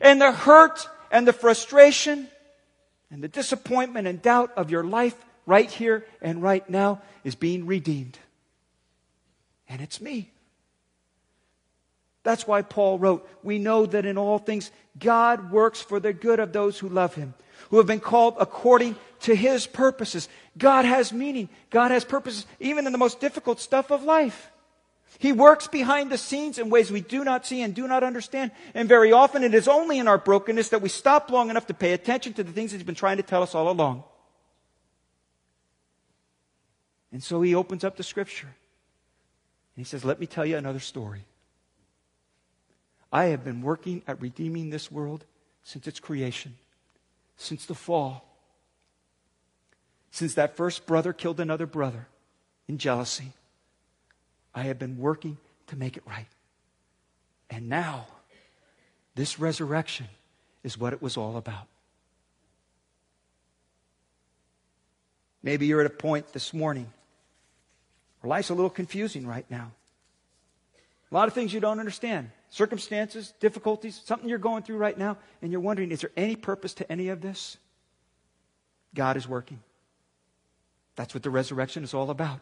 And 0.00 0.20
the 0.20 0.32
hurt 0.32 0.88
and 1.10 1.26
the 1.26 1.32
frustration 1.32 2.28
and 3.10 3.22
the 3.22 3.28
disappointment 3.28 4.06
and 4.06 4.22
doubt 4.22 4.52
of 4.56 4.70
your 4.70 4.84
life 4.84 5.16
right 5.44 5.70
here 5.70 6.06
and 6.20 6.42
right 6.42 6.68
now 6.68 7.02
is 7.24 7.34
being 7.34 7.66
redeemed. 7.66 8.18
And 9.68 9.80
it's 9.80 10.00
me. 10.00 10.30
That's 12.22 12.46
why 12.46 12.62
Paul 12.62 12.98
wrote, 12.98 13.28
We 13.42 13.58
know 13.58 13.86
that 13.86 14.06
in 14.06 14.16
all 14.16 14.38
things 14.38 14.70
God 14.98 15.50
works 15.50 15.80
for 15.80 15.98
the 15.98 16.12
good 16.12 16.40
of 16.40 16.52
those 16.52 16.78
who 16.78 16.88
love 16.88 17.14
him, 17.14 17.34
who 17.70 17.78
have 17.78 17.86
been 17.86 18.00
called 18.00 18.36
according 18.38 18.96
to 19.20 19.34
his 19.34 19.66
purposes. 19.66 20.28
God 20.58 20.84
has 20.84 21.12
meaning, 21.12 21.48
God 21.70 21.90
has 21.90 22.04
purposes, 22.04 22.46
even 22.60 22.86
in 22.86 22.92
the 22.92 22.98
most 22.98 23.20
difficult 23.20 23.60
stuff 23.60 23.90
of 23.90 24.02
life. 24.02 24.50
He 25.18 25.32
works 25.32 25.68
behind 25.68 26.10
the 26.10 26.18
scenes 26.18 26.58
in 26.58 26.70
ways 26.70 26.90
we 26.90 27.00
do 27.00 27.22
not 27.22 27.46
see 27.46 27.62
and 27.62 27.74
do 27.74 27.86
not 27.86 28.02
understand. 28.02 28.50
And 28.74 28.88
very 28.88 29.12
often 29.12 29.44
it 29.44 29.54
is 29.54 29.68
only 29.68 29.98
in 29.98 30.08
our 30.08 30.18
brokenness 30.18 30.70
that 30.70 30.82
we 30.82 30.88
stop 30.88 31.30
long 31.30 31.50
enough 31.50 31.66
to 31.66 31.74
pay 31.74 31.92
attention 31.92 32.32
to 32.34 32.42
the 32.42 32.52
things 32.52 32.72
He's 32.72 32.82
been 32.82 32.94
trying 32.94 33.18
to 33.18 33.22
tell 33.22 33.42
us 33.42 33.54
all 33.54 33.70
along. 33.70 34.04
And 37.12 37.22
so 37.22 37.42
He 37.42 37.54
opens 37.54 37.84
up 37.84 37.96
the 37.96 38.02
scripture. 38.02 38.46
And 38.46 38.54
He 39.76 39.84
says, 39.84 40.04
Let 40.04 40.18
me 40.18 40.26
tell 40.26 40.46
you 40.46 40.56
another 40.56 40.80
story. 40.80 41.24
I 43.12 43.26
have 43.26 43.44
been 43.44 43.60
working 43.60 44.02
at 44.08 44.20
redeeming 44.20 44.70
this 44.70 44.90
world 44.90 45.24
since 45.62 45.86
its 45.86 46.00
creation, 46.00 46.56
since 47.36 47.66
the 47.66 47.74
fall, 47.74 48.24
since 50.10 50.34
that 50.34 50.56
first 50.56 50.86
brother 50.86 51.12
killed 51.12 51.40
another 51.40 51.66
brother 51.66 52.06
in 52.68 52.78
jealousy. 52.78 53.32
I 54.54 54.62
have 54.64 54.78
been 54.78 54.98
working 54.98 55.38
to 55.68 55.76
make 55.76 55.96
it 55.96 56.02
right. 56.06 56.26
And 57.48 57.68
now, 57.68 58.06
this 59.14 59.38
resurrection 59.38 60.06
is 60.62 60.78
what 60.78 60.92
it 60.92 61.02
was 61.02 61.16
all 61.16 61.36
about. 61.36 61.66
Maybe 65.42 65.66
you're 65.66 65.80
at 65.80 65.86
a 65.86 65.90
point 65.90 66.32
this 66.32 66.54
morning 66.54 66.92
where 68.20 68.28
life's 68.28 68.50
a 68.50 68.54
little 68.54 68.70
confusing 68.70 69.26
right 69.26 69.44
now. 69.50 69.72
A 71.12 71.14
lot 71.14 71.28
of 71.28 71.34
things 71.34 71.52
you 71.52 71.60
don't 71.60 71.78
understand 71.78 72.30
circumstances, 72.48 73.34
difficulties, 73.38 74.00
something 74.04 74.28
you're 74.28 74.38
going 74.38 74.62
through 74.62 74.78
right 74.78 74.96
now, 74.96 75.18
and 75.42 75.52
you're 75.52 75.60
wondering, 75.60 75.90
is 75.90 76.00
there 76.00 76.10
any 76.16 76.36
purpose 76.36 76.74
to 76.74 76.90
any 76.90 77.08
of 77.08 77.20
this? 77.20 77.58
God 78.94 79.16
is 79.18 79.28
working. 79.28 79.60
That's 80.96 81.14
what 81.14 81.22
the 81.22 81.30
resurrection 81.30 81.84
is 81.84 81.94
all 81.94 82.10
about. 82.10 82.40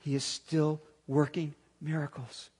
He 0.00 0.14
is 0.14 0.24
still 0.24 0.80
working 1.06 1.54
miracles. 1.80 2.50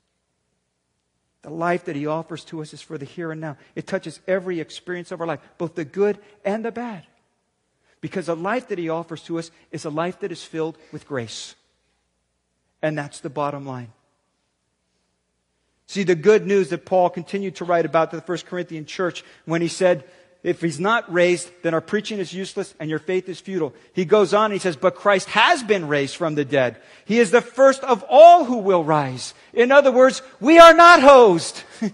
The 1.42 1.50
life 1.50 1.84
that 1.84 1.96
He 1.96 2.06
offers 2.06 2.44
to 2.46 2.60
us 2.60 2.72
is 2.72 2.82
for 2.82 2.98
the 2.98 3.04
here 3.04 3.30
and 3.30 3.40
now. 3.40 3.56
It 3.76 3.86
touches 3.86 4.20
every 4.26 4.58
experience 4.58 5.12
of 5.12 5.20
our 5.20 5.26
life, 5.28 5.40
both 5.58 5.76
the 5.76 5.84
good 5.84 6.18
and 6.44 6.64
the 6.64 6.72
bad. 6.72 7.04
Because 8.00 8.26
the 8.26 8.36
life 8.36 8.68
that 8.68 8.78
He 8.78 8.88
offers 8.88 9.22
to 9.22 9.38
us 9.38 9.52
is 9.70 9.84
a 9.84 9.90
life 9.90 10.20
that 10.20 10.32
is 10.32 10.42
filled 10.42 10.76
with 10.90 11.06
grace. 11.06 11.54
And 12.82 12.98
that's 12.98 13.20
the 13.20 13.30
bottom 13.30 13.64
line. 13.64 13.92
See, 15.86 16.02
the 16.02 16.14
good 16.14 16.46
news 16.46 16.70
that 16.70 16.84
Paul 16.84 17.10
continued 17.10 17.56
to 17.56 17.64
write 17.64 17.86
about 17.86 18.10
to 18.10 18.16
the 18.16 18.22
First 18.22 18.46
Corinthian 18.46 18.86
church 18.86 19.24
when 19.44 19.62
he 19.62 19.68
said, 19.68 20.04
if 20.42 20.60
he's 20.60 20.78
not 20.78 21.12
raised, 21.12 21.50
then 21.62 21.74
our 21.74 21.80
preaching 21.80 22.18
is 22.18 22.32
useless 22.32 22.72
and 22.78 22.88
your 22.88 23.00
faith 23.00 23.28
is 23.28 23.40
futile. 23.40 23.74
He 23.92 24.04
goes 24.04 24.32
on 24.32 24.46
and 24.46 24.52
he 24.52 24.58
says, 24.60 24.76
but 24.76 24.94
Christ 24.94 25.28
has 25.30 25.62
been 25.62 25.88
raised 25.88 26.16
from 26.16 26.36
the 26.36 26.44
dead. 26.44 26.76
He 27.04 27.18
is 27.18 27.32
the 27.32 27.40
first 27.40 27.82
of 27.82 28.04
all 28.08 28.44
who 28.44 28.58
will 28.58 28.84
rise. 28.84 29.34
In 29.52 29.72
other 29.72 29.90
words, 29.90 30.22
we 30.38 30.58
are 30.58 30.74
not 30.74 31.02
hosed. 31.02 31.62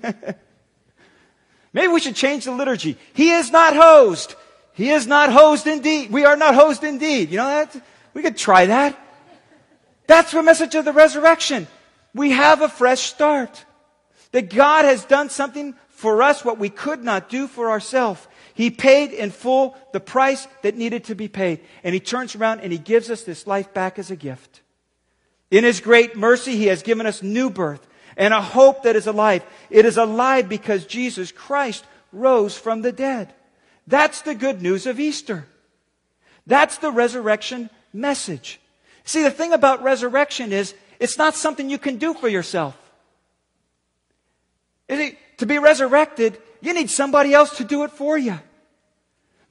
Maybe 1.72 1.88
we 1.88 2.00
should 2.00 2.16
change 2.16 2.44
the 2.44 2.52
liturgy. 2.52 2.98
He 3.14 3.30
is 3.30 3.50
not 3.50 3.74
hosed. 3.74 4.34
He 4.74 4.90
is 4.90 5.06
not 5.06 5.32
hosed 5.32 5.66
indeed. 5.66 6.10
We 6.10 6.24
are 6.24 6.36
not 6.36 6.54
hosed 6.54 6.84
indeed. 6.84 7.30
You 7.30 7.38
know 7.38 7.46
that? 7.46 7.74
We 8.12 8.20
could 8.20 8.36
try 8.36 8.66
that. 8.66 8.98
That's 10.06 10.32
the 10.32 10.42
message 10.42 10.74
of 10.74 10.84
the 10.84 10.92
resurrection. 10.92 11.68
We 12.14 12.32
have 12.32 12.60
a 12.60 12.68
fresh 12.68 13.00
start. 13.00 13.64
That 14.32 14.54
God 14.54 14.84
has 14.84 15.04
done 15.04 15.30
something 15.30 15.74
for 15.88 16.22
us 16.22 16.44
what 16.44 16.58
we 16.58 16.68
could 16.68 17.04
not 17.04 17.28
do 17.28 17.46
for 17.46 17.70
ourselves. 17.70 18.26
He 18.54 18.70
paid 18.70 19.12
in 19.12 19.30
full 19.30 19.76
the 19.92 20.00
price 20.00 20.48
that 20.62 20.76
needed 20.76 21.04
to 21.04 21.14
be 21.14 21.28
paid. 21.28 21.60
And 21.84 21.94
he 21.94 22.00
turns 22.00 22.34
around 22.34 22.60
and 22.60 22.72
he 22.72 22.78
gives 22.78 23.10
us 23.10 23.22
this 23.22 23.46
life 23.46 23.72
back 23.72 23.98
as 23.98 24.10
a 24.10 24.16
gift. 24.16 24.62
In 25.50 25.64
his 25.64 25.80
great 25.80 26.16
mercy, 26.16 26.56
he 26.56 26.66
has 26.66 26.82
given 26.82 27.06
us 27.06 27.22
new 27.22 27.50
birth 27.50 27.86
and 28.16 28.34
a 28.34 28.40
hope 28.40 28.82
that 28.82 28.96
is 28.96 29.06
alive. 29.06 29.44
It 29.70 29.84
is 29.84 29.96
alive 29.96 30.48
because 30.48 30.86
Jesus 30.86 31.30
Christ 31.30 31.84
rose 32.12 32.56
from 32.56 32.82
the 32.82 32.92
dead. 32.92 33.32
That's 33.86 34.22
the 34.22 34.34
good 34.34 34.62
news 34.62 34.86
of 34.86 35.00
Easter. 35.00 35.46
That's 36.46 36.78
the 36.78 36.90
resurrection 36.90 37.70
message. 37.92 38.60
See, 39.04 39.22
the 39.22 39.30
thing 39.30 39.52
about 39.52 39.82
resurrection 39.82 40.52
is 40.52 40.74
it's 40.98 41.18
not 41.18 41.34
something 41.34 41.68
you 41.68 41.78
can 41.78 41.96
do 41.96 42.14
for 42.14 42.28
yourself. 42.28 42.76
To 45.38 45.46
be 45.46 45.58
resurrected, 45.58 46.40
you 46.60 46.74
need 46.74 46.90
somebody 46.90 47.34
else 47.34 47.56
to 47.56 47.64
do 47.64 47.84
it 47.84 47.90
for 47.90 48.16
you. 48.16 48.38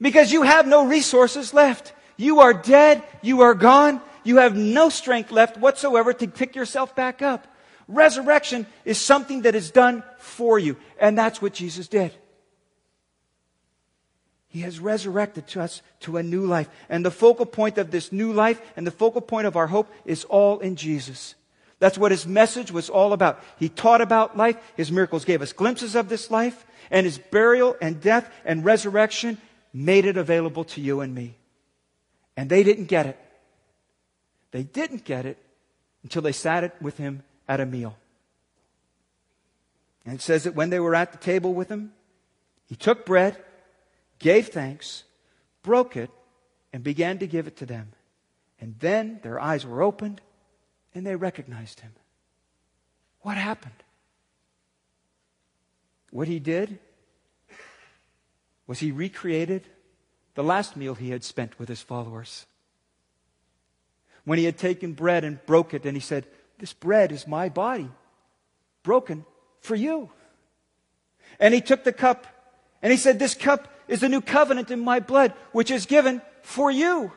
Because 0.00 0.32
you 0.32 0.42
have 0.42 0.66
no 0.66 0.86
resources 0.86 1.54
left. 1.54 1.92
You 2.16 2.40
are 2.40 2.54
dead. 2.54 3.02
You 3.22 3.42
are 3.42 3.54
gone. 3.54 4.00
You 4.24 4.38
have 4.38 4.56
no 4.56 4.88
strength 4.88 5.30
left 5.30 5.56
whatsoever 5.56 6.12
to 6.12 6.28
pick 6.28 6.56
yourself 6.56 6.94
back 6.96 7.22
up. 7.22 7.46
Resurrection 7.88 8.66
is 8.84 8.98
something 8.98 9.42
that 9.42 9.54
is 9.54 9.70
done 9.70 10.02
for 10.18 10.58
you. 10.58 10.76
And 11.00 11.18
that's 11.18 11.42
what 11.42 11.52
Jesus 11.52 11.88
did. 11.88 12.12
He 14.48 14.60
has 14.60 14.78
resurrected 14.78 15.46
to 15.48 15.62
us 15.62 15.82
to 16.00 16.18
a 16.18 16.22
new 16.22 16.46
life. 16.46 16.68
And 16.88 17.04
the 17.04 17.10
focal 17.10 17.46
point 17.46 17.78
of 17.78 17.90
this 17.90 18.12
new 18.12 18.32
life 18.32 18.60
and 18.76 18.86
the 18.86 18.90
focal 18.90 19.22
point 19.22 19.46
of 19.46 19.56
our 19.56 19.66
hope 19.66 19.90
is 20.04 20.24
all 20.24 20.60
in 20.60 20.76
Jesus. 20.76 21.34
That's 21.82 21.98
what 21.98 22.12
his 22.12 22.28
message 22.28 22.70
was 22.70 22.88
all 22.88 23.12
about. 23.12 23.42
He 23.58 23.68
taught 23.68 24.00
about 24.00 24.36
life. 24.36 24.56
His 24.76 24.92
miracles 24.92 25.24
gave 25.24 25.42
us 25.42 25.52
glimpses 25.52 25.96
of 25.96 26.08
this 26.08 26.30
life. 26.30 26.64
And 26.92 27.04
his 27.04 27.18
burial 27.18 27.76
and 27.82 28.00
death 28.00 28.32
and 28.44 28.64
resurrection 28.64 29.36
made 29.72 30.06
it 30.06 30.16
available 30.16 30.62
to 30.62 30.80
you 30.80 31.00
and 31.00 31.12
me. 31.12 31.34
And 32.36 32.48
they 32.48 32.62
didn't 32.62 32.84
get 32.84 33.06
it. 33.06 33.18
They 34.52 34.62
didn't 34.62 35.04
get 35.04 35.26
it 35.26 35.38
until 36.04 36.22
they 36.22 36.30
sat 36.30 36.62
it 36.62 36.72
with 36.80 36.98
him 36.98 37.24
at 37.48 37.58
a 37.58 37.66
meal. 37.66 37.96
And 40.06 40.14
it 40.14 40.20
says 40.20 40.44
that 40.44 40.54
when 40.54 40.70
they 40.70 40.78
were 40.78 40.94
at 40.94 41.10
the 41.10 41.18
table 41.18 41.52
with 41.52 41.68
him, 41.68 41.94
he 42.68 42.76
took 42.76 43.04
bread, 43.04 43.36
gave 44.20 44.50
thanks, 44.50 45.02
broke 45.64 45.96
it, 45.96 46.10
and 46.72 46.84
began 46.84 47.18
to 47.18 47.26
give 47.26 47.48
it 47.48 47.56
to 47.56 47.66
them. 47.66 47.90
And 48.60 48.76
then 48.78 49.18
their 49.24 49.40
eyes 49.40 49.66
were 49.66 49.82
opened 49.82 50.20
and 50.94 51.06
they 51.06 51.16
recognized 51.16 51.80
him. 51.80 51.92
What 53.20 53.36
happened? 53.36 53.82
What 56.10 56.28
he 56.28 56.38
did 56.38 56.78
was 58.66 58.80
he 58.80 58.92
recreated 58.92 59.66
the 60.34 60.42
last 60.42 60.76
meal 60.76 60.94
he 60.94 61.10
had 61.10 61.24
spent 61.24 61.58
with 61.58 61.68
his 61.68 61.82
followers. 61.82 62.46
When 64.24 64.38
he 64.38 64.44
had 64.44 64.58
taken 64.58 64.92
bread 64.92 65.24
and 65.24 65.44
broke 65.46 65.74
it, 65.74 65.84
and 65.84 65.96
he 65.96 66.00
said, 66.00 66.26
This 66.58 66.72
bread 66.72 67.12
is 67.12 67.26
my 67.26 67.48
body, 67.48 67.90
broken 68.82 69.24
for 69.60 69.74
you. 69.74 70.10
And 71.40 71.54
he 71.54 71.60
took 71.60 71.84
the 71.84 71.92
cup, 71.92 72.26
and 72.82 72.90
he 72.92 72.98
said, 72.98 73.18
This 73.18 73.34
cup 73.34 73.68
is 73.88 74.00
the 74.00 74.08
new 74.08 74.20
covenant 74.20 74.70
in 74.70 74.80
my 74.80 75.00
blood, 75.00 75.32
which 75.52 75.70
is 75.70 75.86
given 75.86 76.22
for 76.42 76.70
you. 76.70 77.12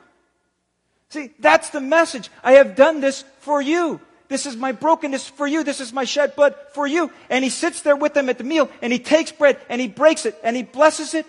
See, 1.10 1.32
that's 1.40 1.70
the 1.70 1.82
message. 1.82 2.30
I 2.44 2.54
have 2.54 2.76
done 2.76 3.02
this 3.02 3.24
for 3.40 3.62
you. 3.62 4.02
This 4.28 4.46
is 4.46 4.56
my 4.56 4.72
brokenness 4.72 5.28
for 5.30 5.46
you. 5.46 5.64
This 5.64 5.80
is 5.80 5.94
my 5.94 6.04
shed 6.04 6.36
blood 6.36 6.56
for 6.74 6.88
you. 6.88 7.12
And 7.30 7.44
he 7.44 7.50
sits 7.50 7.82
there 7.82 7.96
with 7.96 8.14
them 8.14 8.30
at 8.30 8.38
the 8.38 8.44
meal 8.44 8.70
and 8.82 8.92
he 8.92 9.00
takes 9.00 9.32
bread 9.32 9.60
and 9.70 9.80
he 9.80 9.88
breaks 9.88 10.26
it 10.26 10.36
and 10.44 10.56
he 10.56 10.64
blesses 10.64 11.14
it 11.14 11.26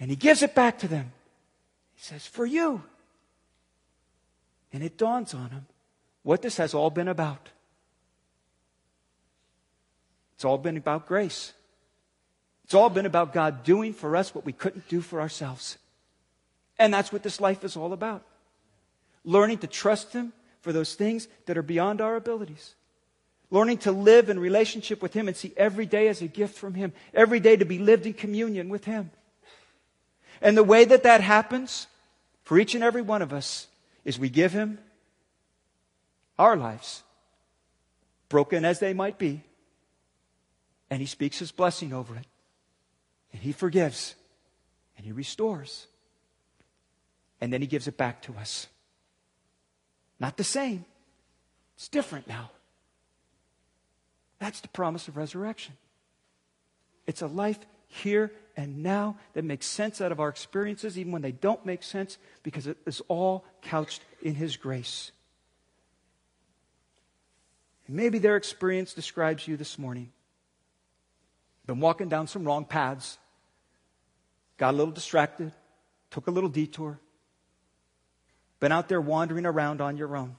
and 0.00 0.10
he 0.10 0.16
gives 0.16 0.42
it 0.42 0.54
back 0.54 0.80
to 0.80 0.88
them. 0.88 1.12
He 1.94 2.02
says, 2.02 2.26
For 2.26 2.44
you. 2.44 2.82
And 4.72 4.82
it 4.82 4.98
dawns 4.98 5.34
on 5.34 5.50
him 5.50 5.66
what 6.22 6.42
this 6.42 6.56
has 6.56 6.74
all 6.74 6.90
been 6.90 7.08
about. 7.08 7.48
It's 10.34 10.44
all 10.44 10.58
been 10.58 10.76
about 10.76 11.06
grace. 11.06 11.52
It's 12.64 12.74
all 12.74 12.88
been 12.88 13.06
about 13.06 13.32
God 13.32 13.62
doing 13.62 13.92
for 13.92 14.16
us 14.16 14.34
what 14.34 14.44
we 14.44 14.52
couldn't 14.52 14.88
do 14.88 15.00
for 15.00 15.20
ourselves. 15.20 15.76
And 16.78 16.94
that's 16.94 17.12
what 17.12 17.22
this 17.22 17.40
life 17.40 17.62
is 17.64 17.76
all 17.76 17.92
about. 17.92 18.22
Learning 19.24 19.58
to 19.58 19.66
trust 19.66 20.12
Him 20.12 20.32
for 20.60 20.72
those 20.72 20.94
things 20.94 21.28
that 21.46 21.58
are 21.58 21.62
beyond 21.62 22.00
our 22.00 22.16
abilities. 22.16 22.74
Learning 23.50 23.78
to 23.78 23.92
live 23.92 24.30
in 24.30 24.38
relationship 24.38 25.02
with 25.02 25.12
Him 25.12 25.26
and 25.26 25.36
see 25.36 25.52
every 25.56 25.86
day 25.86 26.08
as 26.08 26.22
a 26.22 26.28
gift 26.28 26.56
from 26.56 26.74
Him. 26.74 26.92
Every 27.12 27.40
day 27.40 27.56
to 27.56 27.64
be 27.64 27.78
lived 27.78 28.06
in 28.06 28.12
communion 28.12 28.68
with 28.68 28.84
Him. 28.84 29.10
And 30.40 30.56
the 30.56 30.64
way 30.64 30.84
that 30.84 31.02
that 31.02 31.20
happens 31.20 31.86
for 32.44 32.58
each 32.58 32.74
and 32.74 32.84
every 32.84 33.02
one 33.02 33.22
of 33.22 33.32
us 33.32 33.66
is 34.04 34.18
we 34.18 34.30
give 34.30 34.52
Him 34.52 34.78
our 36.38 36.56
lives, 36.56 37.02
broken 38.30 38.64
as 38.64 38.78
they 38.78 38.94
might 38.94 39.18
be, 39.18 39.42
and 40.88 41.00
He 41.00 41.06
speaks 41.06 41.38
His 41.38 41.52
blessing 41.52 41.92
over 41.92 42.16
it. 42.16 42.26
And 43.32 43.42
He 43.42 43.52
forgives, 43.52 44.14
and 44.96 45.04
He 45.04 45.12
restores, 45.12 45.86
and 47.40 47.52
then 47.52 47.60
He 47.60 47.66
gives 47.66 47.86
it 47.86 47.96
back 47.96 48.22
to 48.22 48.34
us. 48.36 48.66
Not 50.20 50.36
the 50.36 50.44
same, 50.44 50.84
it's 51.74 51.88
different 51.88 52.28
now. 52.28 52.50
That's 54.38 54.60
the 54.60 54.68
promise 54.68 55.08
of 55.08 55.16
resurrection. 55.16 55.74
It's 57.06 57.22
a 57.22 57.26
life 57.26 57.58
here 57.88 58.30
and 58.56 58.82
now 58.82 59.16
that 59.32 59.44
makes 59.44 59.66
sense 59.66 60.00
out 60.00 60.12
of 60.12 60.20
our 60.20 60.28
experiences, 60.28 60.98
even 60.98 61.12
when 61.12 61.22
they 61.22 61.32
don't 61.32 61.64
make 61.64 61.82
sense, 61.82 62.18
because 62.42 62.66
it 62.66 62.76
is 62.86 63.00
all 63.08 63.44
couched 63.62 64.02
in 64.22 64.34
His 64.34 64.56
grace. 64.56 65.12
And 67.86 67.96
maybe 67.96 68.18
their 68.18 68.36
experience 68.36 68.92
describes 68.92 69.48
you 69.48 69.56
this 69.56 69.78
morning. 69.78 70.12
Been 71.66 71.80
walking 71.80 72.08
down 72.08 72.26
some 72.26 72.44
wrong 72.44 72.64
paths, 72.64 73.18
got 74.58 74.74
a 74.74 74.76
little 74.76 74.92
distracted, 74.92 75.52
took 76.10 76.26
a 76.26 76.30
little 76.30 76.50
detour, 76.50 76.98
been 78.60 78.72
out 78.72 78.88
there 78.88 79.00
wandering 79.00 79.46
around 79.46 79.80
on 79.80 79.96
your 79.96 80.16
own. 80.16 80.36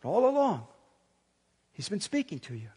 But 0.00 0.08
all 0.08 0.28
along, 0.28 0.66
He's 1.72 1.88
been 1.88 2.00
speaking 2.00 2.38
to 2.40 2.54
you. 2.54 2.68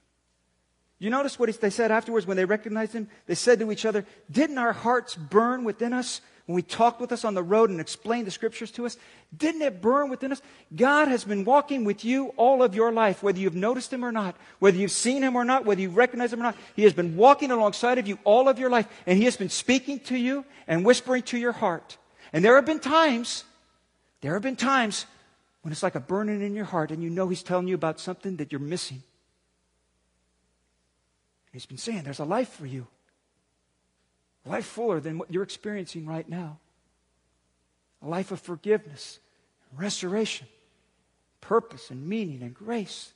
You 1.00 1.12
notice 1.12 1.38
what 1.38 1.54
they 1.62 1.70
said 1.70 1.92
afterwards 1.92 2.26
when 2.26 2.38
they 2.38 2.46
recognized 2.46 2.94
him? 2.94 3.08
They 3.28 3.36
said 3.36 3.60
to 3.60 3.72
each 3.72 3.86
other, 3.86 4.06
Didn't 4.32 4.58
our 4.58 4.74
hearts 4.74 5.16
burn 5.16 5.64
within 5.64 5.94
us 5.94 6.22
when 6.48 6.56
we 6.56 6.64
talked 6.64 7.00
with 7.00 7.12
us 7.12 7.24
on 7.24 7.36
the 7.36 7.44
road 7.44 7.70
and 7.70 7.80
explained 7.80 8.26
the 8.26 8.32
scriptures 8.32 8.72
to 8.72 8.88
us? 8.88 8.98
Didn't 9.36 9.62
it 9.62 9.80
burn 9.80 10.10
within 10.10 10.32
us? 10.32 10.42
God 10.76 11.08
has 11.10 11.24
been 11.24 11.46
walking 11.46 11.84
with 11.84 12.04
you 12.04 12.30
all 12.30 12.64
of 12.64 12.74
your 12.74 12.92
life, 12.92 13.22
whether 13.22 13.38
you've 13.38 13.56
noticed 13.56 13.94
him 13.94 14.04
or 14.04 14.12
not, 14.12 14.36
whether 14.58 14.78
you've 14.78 14.90
seen 14.90 15.22
him 15.22 15.36
or 15.36 15.46
not, 15.46 15.66
whether 15.66 15.82
you 15.82 15.90
recognize 15.90 16.34
him 16.34 16.40
or 16.40 16.44
not. 16.44 16.58
He 16.76 16.84
has 16.84 16.94
been 16.94 17.16
walking 17.16 17.52
alongside 17.52 18.00
of 18.00 18.08
you 18.08 18.18
all 18.24 18.50
of 18.50 18.58
your 18.58 18.72
life, 18.72 18.88
and 19.06 19.20
he 19.20 19.26
has 19.26 19.38
been 19.38 19.50
speaking 19.50 20.00
to 20.02 20.18
you 20.18 20.46
and 20.68 20.84
whispering 20.84 21.22
to 21.24 21.38
your 21.38 21.52
heart. 21.52 21.98
And 22.34 22.44
there 22.44 22.56
have 22.56 22.66
been 22.66 22.80
times, 22.80 23.44
there 24.22 24.34
have 24.34 24.42
been 24.42 24.56
times 24.56 25.06
when 25.62 25.72
it's 25.72 25.84
like 25.84 25.96
a 25.96 26.00
burning 26.00 26.42
in 26.42 26.56
your 26.56 26.66
heart, 26.66 26.92
and 26.92 27.04
you 27.04 27.10
know 27.10 27.28
he's 27.28 27.44
telling 27.44 27.68
you 27.68 27.76
about 27.76 28.00
something 28.00 28.38
that 28.38 28.52
you're 28.52 28.62
missing. 28.62 29.04
He's 31.52 31.66
been 31.66 31.78
saying 31.78 32.04
there's 32.04 32.20
a 32.20 32.26
life 32.26 32.50
for 32.50 32.66
you, 32.66 32.88
a 34.46 34.50
life 34.50 34.66
fuller 34.66 35.00
than 35.00 35.18
what 35.18 35.32
you're 35.32 35.44
experiencing 35.44 36.06
right 36.06 36.28
now, 36.28 36.60
a 38.02 38.08
life 38.08 38.32
of 38.32 38.40
forgiveness, 38.40 39.20
restoration, 39.76 40.48
purpose, 41.42 41.90
and 41.90 42.08
meaning 42.08 42.44
and 42.44 42.54
grace. 42.54 43.12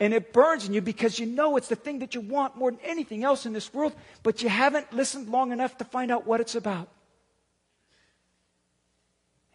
And 0.00 0.12
it 0.14 0.32
burns 0.32 0.66
in 0.66 0.74
you 0.74 0.80
because 0.80 1.18
you 1.18 1.26
know 1.26 1.56
it's 1.56 1.68
the 1.68 1.76
thing 1.76 2.00
that 2.00 2.14
you 2.14 2.20
want 2.20 2.56
more 2.56 2.70
than 2.70 2.80
anything 2.82 3.24
else 3.24 3.46
in 3.46 3.52
this 3.52 3.72
world, 3.72 3.94
but 4.22 4.42
you 4.42 4.48
haven't 4.48 4.92
listened 4.92 5.28
long 5.28 5.52
enough 5.52 5.78
to 5.78 5.84
find 5.84 6.10
out 6.10 6.26
what 6.26 6.40
it's 6.40 6.54
about. 6.54 6.88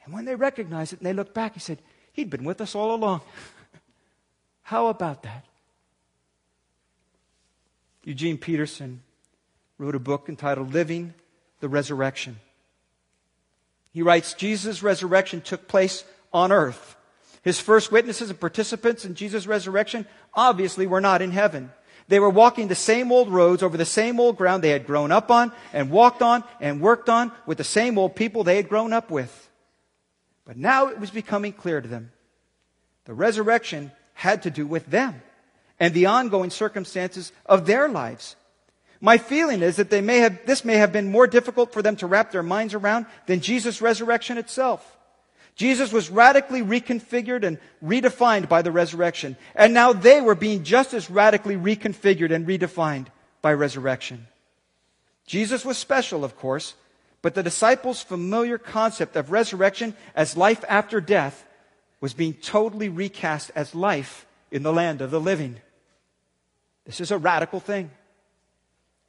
And 0.08 0.14
when 0.16 0.24
they 0.24 0.36
recognized 0.36 0.94
it 0.94 1.00
and 1.00 1.06
they 1.06 1.12
looked 1.12 1.34
back, 1.34 1.54
he 1.54 1.60
said, 1.60 1.80
He'd 2.14 2.30
been 2.30 2.46
with 2.46 2.62
us 2.62 2.76
all 2.76 2.96
along. 2.96 3.20
How 4.64 4.88
about 4.88 5.24
that? 5.24 5.44
Eugene 8.06 8.38
Peterson 8.38 9.02
wrote 9.78 9.96
a 9.96 10.00
book 10.00 10.30
entitled 10.30 10.74
Living 10.74 11.14
the 11.60 11.68
Resurrection. 11.68 12.38
He 13.92 14.02
writes 14.02 14.34
Jesus' 14.34 14.82
resurrection 14.82 15.42
took 15.42 15.68
place 15.68 16.06
on 16.32 16.54
earth. 16.54 16.96
His 17.42 17.60
first 17.60 17.92
witnesses 17.92 18.30
and 18.30 18.40
participants 18.40 19.04
in 19.04 19.14
Jesus' 19.14 19.46
resurrection 19.46 20.06
obviously 20.34 20.88
were 20.88 21.02
not 21.02 21.22
in 21.22 21.32
heaven. 21.32 21.70
They 22.08 22.22
were 22.22 22.30
walking 22.30 22.70
the 22.70 22.76
same 22.76 23.12
old 23.12 23.28
roads 23.28 23.62
over 23.62 23.76
the 23.76 23.84
same 23.84 24.22
old 24.22 24.38
ground 24.38 24.64
they 24.64 24.70
had 24.70 24.88
grown 24.88 25.12
up 25.12 25.30
on 25.30 25.52
and 25.74 25.90
walked 25.90 26.22
on 26.22 26.46
and 26.62 26.80
worked 26.80 27.10
on 27.10 27.34
with 27.46 27.58
the 27.58 27.66
same 27.66 27.98
old 27.98 28.16
people 28.16 28.46
they 28.46 28.56
had 28.56 28.70
grown 28.70 28.94
up 28.94 29.12
with. 29.12 29.47
But 30.48 30.56
now 30.56 30.88
it 30.88 31.00
was 31.00 31.12
becoming 31.12 31.52
clear 31.52 31.82
to 31.82 31.88
them. 31.88 32.12
The 33.04 33.14
resurrection 33.14 33.92
had 34.14 34.44
to 34.44 34.50
do 34.50 34.66
with 34.66 34.88
them 34.88 35.22
and 35.78 35.94
the 35.94 36.06
ongoing 36.08 36.50
circumstances 36.50 37.34
of 37.46 37.66
their 37.66 37.90
lives. 37.90 38.38
My 39.02 39.18
feeling 39.18 39.62
is 39.62 39.76
that 39.76 39.90
they 39.90 40.02
may 40.02 40.20
have, 40.20 40.46
this 40.46 40.66
may 40.66 40.78
have 40.78 40.94
been 40.94 41.12
more 41.12 41.28
difficult 41.28 41.74
for 41.74 41.82
them 41.82 41.98
to 41.98 42.08
wrap 42.08 42.32
their 42.32 42.44
minds 42.44 42.74
around 42.74 43.06
than 43.28 43.42
Jesus' 43.42 43.82
resurrection 43.82 44.38
itself. 44.38 44.98
Jesus 45.56 45.92
was 45.92 46.10
radically 46.10 46.62
reconfigured 46.62 47.44
and 47.44 47.60
redefined 47.84 48.48
by 48.48 48.62
the 48.62 48.72
resurrection, 48.72 49.36
and 49.56 49.74
now 49.74 49.92
they 49.92 50.22
were 50.22 50.36
being 50.36 50.64
just 50.64 50.94
as 50.94 51.10
radically 51.10 51.58
reconfigured 51.58 52.34
and 52.34 52.48
redefined 52.48 53.08
by 53.42 53.54
resurrection. 53.54 54.28
Jesus 55.26 55.66
was 55.66 55.78
special, 55.78 56.24
of 56.24 56.38
course, 56.38 56.76
but 57.22 57.36
the 57.36 57.44
disciples' 57.44 58.02
familiar 58.02 58.58
concept 58.58 59.16
of 59.16 59.32
resurrection 59.32 59.96
as 60.16 60.38
life 60.38 60.64
after 60.70 61.02
death 61.02 61.46
was 62.00 62.14
being 62.14 62.34
totally 62.34 62.90
recast 62.90 63.52
as 63.56 63.74
life 63.74 64.26
in 64.52 64.64
the 64.64 64.74
land 64.74 65.02
of 65.02 65.12
the 65.12 65.20
living. 65.20 65.58
This 66.86 67.02
is 67.02 67.12
a 67.12 67.18
radical 67.18 67.60
thing. 67.60 67.92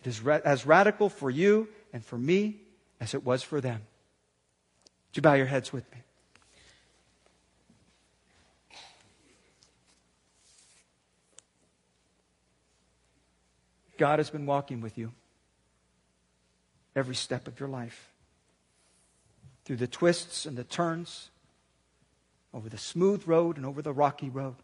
It 0.01 0.09
is 0.09 0.21
ra- 0.21 0.41
as 0.45 0.67
radical 0.67 1.09
for 1.09 1.31
you 1.31 1.69
and 1.93 2.05
for 2.05 2.19
me 2.19 2.61
as 3.01 3.15
it 3.15 3.25
was 3.25 3.43
for 3.43 3.61
them. 3.61 3.83
Would 5.11 5.17
you 5.17 5.23
bow 5.23 5.35
your 5.35 5.47
heads 5.47 5.73
with 5.73 5.91
me? 5.93 5.99
God 13.99 14.19
has 14.21 14.31
been 14.31 14.47
walking 14.47 14.81
with 14.81 14.97
you 14.97 15.13
every 16.99 17.15
step 17.15 17.49
of 17.49 17.59
your 17.59 17.69
life. 17.69 18.11
Through 19.65 19.77
the 19.77 19.87
twists 19.87 20.45
and 20.47 20.57
the 20.57 20.65
turns, 20.65 21.31
over 22.53 22.69
the 22.69 22.79
smooth 22.79 23.27
road 23.27 23.57
and 23.57 23.67
over 23.67 23.83
the 23.83 23.93
rocky 23.93 24.31
road 24.31 24.57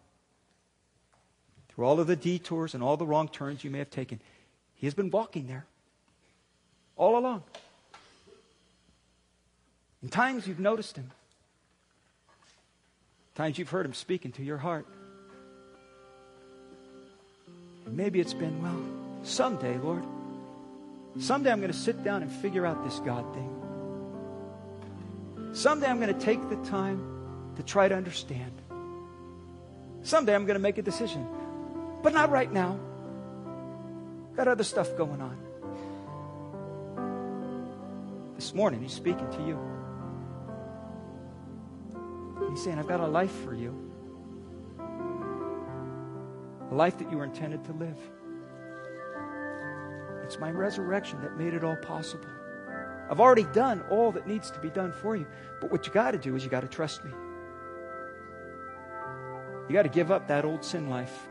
through 1.68 1.84
all 1.84 2.00
of 2.00 2.06
the 2.06 2.16
detours 2.16 2.74
and 2.74 2.82
all 2.82 2.96
the 2.96 3.06
wrong 3.06 3.28
turns 3.28 3.64
you 3.64 3.70
may 3.70 3.78
have 3.78 3.90
taken, 3.90 4.20
He 4.74 4.86
has 4.86 4.94
been 4.94 5.10
walking 5.10 5.46
there 5.46 5.66
all 6.96 7.18
along. 7.18 7.42
In 10.02 10.08
times 10.08 10.46
you've 10.46 10.60
noticed 10.60 10.96
Him, 10.96 11.10
times 13.34 13.58
you've 13.58 13.70
heard 13.70 13.86
Him 13.86 13.94
speaking 13.94 14.32
to 14.32 14.42
your 14.42 14.58
heart. 14.58 14.86
And 17.86 17.96
maybe 17.96 18.20
it's 18.20 18.34
been, 18.34 18.62
well, 18.62 18.80
someday, 19.24 19.76
Lord, 19.78 20.04
someday 21.18 21.50
I'm 21.52 21.60
going 21.60 21.72
to 21.72 21.78
sit 21.78 22.02
down 22.04 22.22
and 22.22 22.30
figure 22.30 22.66
out 22.66 22.84
this 22.84 22.98
God 23.00 23.32
thing. 23.34 23.50
Someday 25.52 25.86
I'm 25.86 26.00
going 26.00 26.12
to 26.12 26.20
take 26.20 26.48
the 26.48 26.56
time 26.68 27.52
to 27.56 27.62
try 27.62 27.88
to 27.88 27.94
understand. 27.94 28.52
Someday 30.02 30.34
I'm 30.34 30.44
going 30.44 30.56
to 30.56 30.62
make 30.62 30.78
a 30.78 30.82
decision 30.82 31.26
but 32.04 32.12
not 32.12 32.30
right 32.30 32.52
now. 32.52 32.78
Got 34.36 34.46
other 34.46 34.62
stuff 34.62 34.94
going 34.94 35.22
on. 35.22 35.38
This 38.34 38.52
morning, 38.52 38.82
he's 38.82 38.92
speaking 38.92 39.26
to 39.30 39.38
you. 39.46 39.58
He's 42.50 42.62
saying, 42.62 42.78
I've 42.78 42.86
got 42.86 43.00
a 43.00 43.06
life 43.06 43.32
for 43.42 43.54
you. 43.54 43.74
A 46.70 46.74
life 46.74 46.98
that 46.98 47.10
you 47.10 47.16
were 47.16 47.24
intended 47.24 47.64
to 47.64 47.72
live. 47.72 47.98
It's 50.34 50.40
my 50.40 50.50
resurrection 50.50 51.22
that 51.22 51.36
made 51.36 51.54
it 51.54 51.62
all 51.62 51.76
possible. 51.76 52.26
I've 53.08 53.20
already 53.20 53.44
done 53.44 53.84
all 53.88 54.10
that 54.10 54.26
needs 54.26 54.50
to 54.50 54.58
be 54.58 54.68
done 54.68 54.90
for 54.90 55.14
you. 55.14 55.28
But 55.60 55.70
what 55.70 55.86
you 55.86 55.92
got 55.92 56.10
to 56.10 56.18
do 56.18 56.34
is 56.34 56.42
you 56.42 56.50
got 56.50 56.62
to 56.62 56.66
trust 56.66 57.04
me. 57.04 57.12
You 59.68 59.72
got 59.72 59.84
to 59.84 59.88
give 59.88 60.10
up 60.10 60.26
that 60.26 60.44
old 60.44 60.64
sin 60.64 60.90
life. 60.90 61.28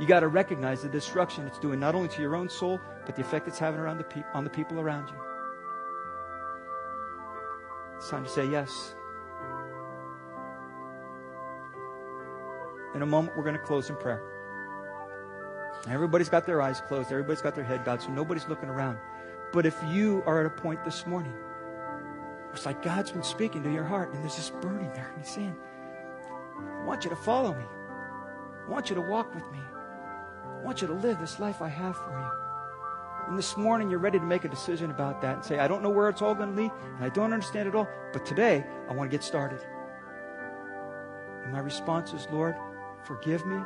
You 0.00 0.08
got 0.08 0.20
to 0.20 0.26
recognize 0.26 0.82
the 0.82 0.88
destruction 0.88 1.46
it's 1.46 1.60
doing 1.60 1.78
not 1.78 1.94
only 1.94 2.08
to 2.08 2.20
your 2.20 2.34
own 2.34 2.48
soul, 2.48 2.80
but 3.06 3.14
the 3.14 3.22
effect 3.22 3.46
it's 3.46 3.60
having 3.60 3.78
around 3.78 3.98
the 3.98 4.04
pe- 4.04 4.24
on 4.34 4.42
the 4.42 4.50
people 4.50 4.80
around 4.80 5.08
you. 5.08 5.14
It's 7.98 8.10
time 8.10 8.24
to 8.24 8.30
say 8.30 8.50
yes. 8.50 8.96
In 12.96 13.02
a 13.02 13.06
moment, 13.06 13.36
we're 13.36 13.44
going 13.44 13.54
to 13.54 13.62
close 13.62 13.90
in 13.90 13.94
prayer. 13.94 14.37
Everybody's 15.86 16.28
got 16.28 16.46
their 16.46 16.60
eyes 16.60 16.80
closed. 16.80 17.10
Everybody's 17.10 17.42
got 17.42 17.54
their 17.54 17.64
head 17.64 17.84
bowed, 17.84 18.02
so 18.02 18.10
nobody's 18.10 18.48
looking 18.48 18.68
around. 18.68 18.98
But 19.52 19.64
if 19.64 19.76
you 19.88 20.22
are 20.26 20.40
at 20.40 20.46
a 20.46 20.50
point 20.50 20.84
this 20.84 21.06
morning, 21.06 21.32
it's 22.52 22.66
like 22.66 22.82
God's 22.82 23.10
been 23.12 23.22
speaking 23.22 23.62
to 23.62 23.72
your 23.72 23.84
heart, 23.84 24.12
and 24.12 24.22
there's 24.22 24.36
this 24.36 24.50
burning 24.50 24.92
there, 24.92 25.08
and 25.14 25.24
He's 25.24 25.32
saying, 25.32 25.56
I 26.80 26.84
want 26.84 27.04
you 27.04 27.10
to 27.10 27.16
follow 27.16 27.54
me. 27.54 27.64
I 28.66 28.70
want 28.70 28.90
you 28.90 28.96
to 28.96 29.00
walk 29.00 29.34
with 29.34 29.44
me. 29.52 29.60
I 29.60 30.62
want 30.64 30.82
you 30.82 30.88
to 30.88 30.94
live 30.94 31.18
this 31.20 31.38
life 31.38 31.62
I 31.62 31.68
have 31.68 31.96
for 31.96 32.10
you. 32.10 33.28
And 33.28 33.38
this 33.38 33.56
morning, 33.56 33.90
you're 33.90 34.00
ready 34.00 34.18
to 34.18 34.24
make 34.24 34.44
a 34.44 34.48
decision 34.48 34.90
about 34.90 35.22
that 35.22 35.36
and 35.36 35.44
say, 35.44 35.58
I 35.58 35.68
don't 35.68 35.82
know 35.82 35.90
where 35.90 36.08
it's 36.08 36.20
all 36.20 36.34
going 36.34 36.54
to 36.54 36.62
lead, 36.62 36.72
and 36.96 37.04
I 37.04 37.10
don't 37.10 37.32
understand 37.32 37.68
it 37.68 37.74
all, 37.74 37.88
but 38.12 38.26
today, 38.26 38.64
I 38.88 38.92
want 38.92 39.10
to 39.10 39.16
get 39.16 39.22
started. 39.22 39.60
And 41.44 41.52
my 41.52 41.60
response 41.60 42.12
is, 42.12 42.26
Lord, 42.30 42.56
forgive 43.04 43.46
me 43.46 43.58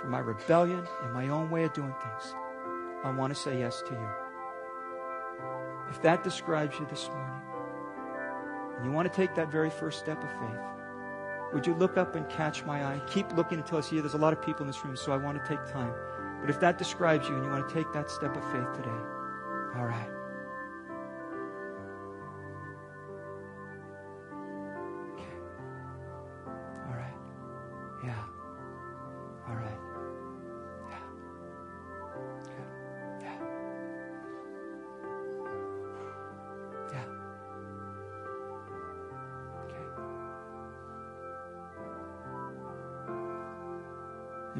for 0.00 0.08
my 0.08 0.18
rebellion 0.18 0.86
and 1.02 1.12
my 1.12 1.28
own 1.28 1.50
way 1.50 1.64
of 1.64 1.72
doing 1.72 1.94
things. 2.02 2.34
I 3.04 3.10
want 3.10 3.34
to 3.34 3.40
say 3.40 3.58
yes 3.58 3.82
to 3.88 3.92
you. 3.92 4.08
If 5.90 6.00
that 6.02 6.22
describes 6.22 6.78
you 6.78 6.86
this 6.86 7.08
morning, 7.08 7.40
and 8.76 8.84
you 8.84 8.92
want 8.92 9.10
to 9.10 9.14
take 9.14 9.34
that 9.34 9.50
very 9.50 9.70
first 9.70 9.98
step 9.98 10.22
of 10.22 10.30
faith, 10.30 10.60
would 11.52 11.66
you 11.66 11.74
look 11.74 11.96
up 11.96 12.14
and 12.14 12.28
catch 12.28 12.64
my 12.64 12.84
eye? 12.84 13.02
Keep 13.08 13.36
looking 13.36 13.58
until 13.58 13.78
I 13.78 13.80
see 13.80 13.96
you. 13.96 14.02
There's 14.02 14.14
a 14.14 14.18
lot 14.18 14.32
of 14.32 14.40
people 14.40 14.62
in 14.62 14.68
this 14.68 14.84
room, 14.84 14.96
so 14.96 15.12
I 15.12 15.16
want 15.16 15.42
to 15.42 15.48
take 15.48 15.64
time. 15.70 15.92
But 16.40 16.48
if 16.48 16.60
that 16.60 16.78
describes 16.78 17.28
you 17.28 17.34
and 17.34 17.44
you 17.44 17.50
want 17.50 17.68
to 17.68 17.74
take 17.74 17.92
that 17.92 18.10
step 18.10 18.36
of 18.36 18.44
faith 18.52 18.72
today, 18.74 18.90
all 19.76 19.84
right. 19.86 20.19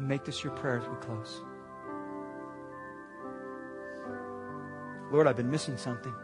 And 0.01 0.07
make 0.07 0.25
this 0.25 0.43
your 0.43 0.51
prayer 0.53 0.79
as 0.79 0.89
we 0.89 0.95
close. 0.95 1.43
Lord, 5.11 5.27
I've 5.27 5.37
been 5.37 5.51
missing 5.51 5.77
something. 5.77 6.15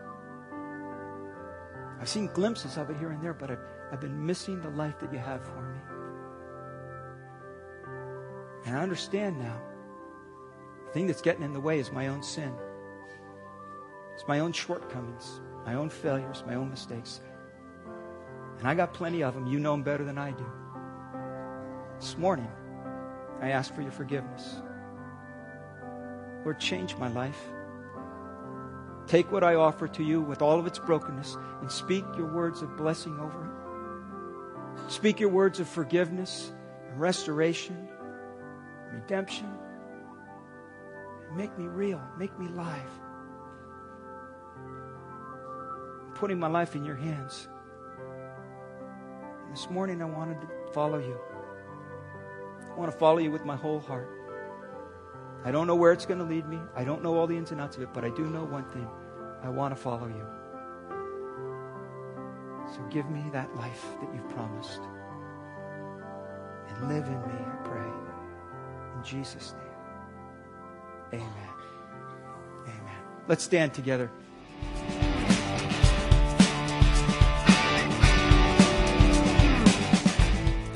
I've 2.01 2.09
seen 2.09 2.25
glimpses 2.33 2.75
of 2.77 2.89
it 2.89 2.97
here 2.97 3.11
and 3.11 3.21
there, 3.21 3.35
but 3.35 3.51
I've, 3.51 3.59
I've 3.91 4.01
been 4.01 4.25
missing 4.25 4.59
the 4.61 4.71
life 4.71 4.97
that 4.99 5.13
you 5.13 5.19
have 5.19 5.45
for 5.45 5.61
me. 5.61 5.79
And 8.65 8.75
I 8.75 8.81
understand 8.81 9.37
now. 9.37 9.61
The 10.87 10.93
thing 10.93 11.05
that's 11.05 11.21
getting 11.21 11.43
in 11.43 11.53
the 11.53 11.59
way 11.59 11.77
is 11.77 11.91
my 11.91 12.07
own 12.07 12.23
sin. 12.23 12.51
It's 14.15 14.27
my 14.27 14.39
own 14.39 14.53
shortcomings, 14.53 15.39
my 15.67 15.75
own 15.75 15.91
failures, 15.91 16.43
my 16.47 16.55
own 16.55 16.71
mistakes. 16.71 17.21
And 18.57 18.67
I 18.67 18.73
got 18.73 18.95
plenty 18.95 19.21
of 19.21 19.35
them. 19.35 19.45
You 19.45 19.59
know 19.59 19.73
them 19.73 19.83
better 19.83 20.03
than 20.03 20.17
I 20.17 20.31
do. 20.31 20.45
This 21.99 22.17
morning, 22.17 22.49
I 23.41 23.49
ask 23.49 23.73
for 23.73 23.81
your 23.81 23.91
forgiveness. 23.91 24.61
Lord, 26.43 26.59
change 26.59 26.95
my 26.97 27.09
life. 27.09 27.39
Take 29.05 29.31
what 29.31 29.43
I 29.43 29.55
offer 29.55 29.87
to 29.87 30.03
you 30.03 30.21
with 30.21 30.41
all 30.41 30.59
of 30.59 30.67
its 30.67 30.79
brokenness 30.79 31.37
and 31.61 31.71
speak 31.71 32.03
your 32.17 32.33
words 32.33 32.61
of 32.61 32.75
blessing 32.75 33.17
over 33.19 33.45
it. 33.45 34.91
Speak 34.91 35.19
your 35.19 35.29
words 35.29 35.59
of 35.59 35.67
forgiveness 35.67 36.51
and 36.89 36.99
restoration, 36.99 37.87
redemption. 38.93 39.49
Make 41.35 41.57
me 41.57 41.67
real. 41.67 42.01
Make 42.17 42.37
me 42.39 42.47
live. 42.47 42.91
I'm 46.05 46.13
putting 46.15 46.39
my 46.39 46.47
life 46.47 46.75
in 46.75 46.83
your 46.85 46.95
hands. 46.95 47.47
And 49.45 49.53
this 49.53 49.69
morning 49.69 50.01
I 50.01 50.05
wanted 50.05 50.41
to 50.41 50.47
follow 50.73 50.99
you. 50.99 51.17
I 52.77 52.79
want 52.79 52.91
to 52.91 52.97
follow 52.99 53.17
you 53.17 53.31
with 53.31 53.43
my 53.43 53.55
whole 53.55 53.79
heart. 53.79 54.07
I 55.43 55.49
don't 55.49 55.65
know 55.65 55.75
where 55.75 55.91
it's 55.91 56.05
going 56.05 56.19
to 56.19 56.25
lead 56.25 56.47
me. 56.47 56.59
I 56.75 56.83
don't 56.83 57.01
know 57.01 57.17
all 57.17 57.25
the 57.25 57.35
ins 57.35 57.51
and 57.51 57.59
outs 57.59 57.75
of 57.75 57.81
it, 57.81 57.89
but 57.91 58.05
I 58.05 58.09
do 58.09 58.25
know 58.25 58.43
one 58.43 58.65
thing. 58.65 58.87
I 59.41 59.49
want 59.49 59.75
to 59.75 59.81
follow 59.81 60.05
you. 60.05 60.25
So 62.71 62.81
give 62.91 63.09
me 63.09 63.23
that 63.33 63.55
life 63.55 63.83
that 63.99 64.13
you've 64.13 64.29
promised. 64.29 64.81
And 66.69 66.87
live 66.87 67.07
in 67.07 67.19
me, 67.19 67.33
I 67.33 67.55
pray. 67.63 67.91
In 68.95 69.03
Jesus' 69.03 69.55
name. 71.11 71.21
Amen. 71.23 71.53
Amen. 72.65 73.01
Let's 73.27 73.43
stand 73.43 73.73
together. 73.73 74.11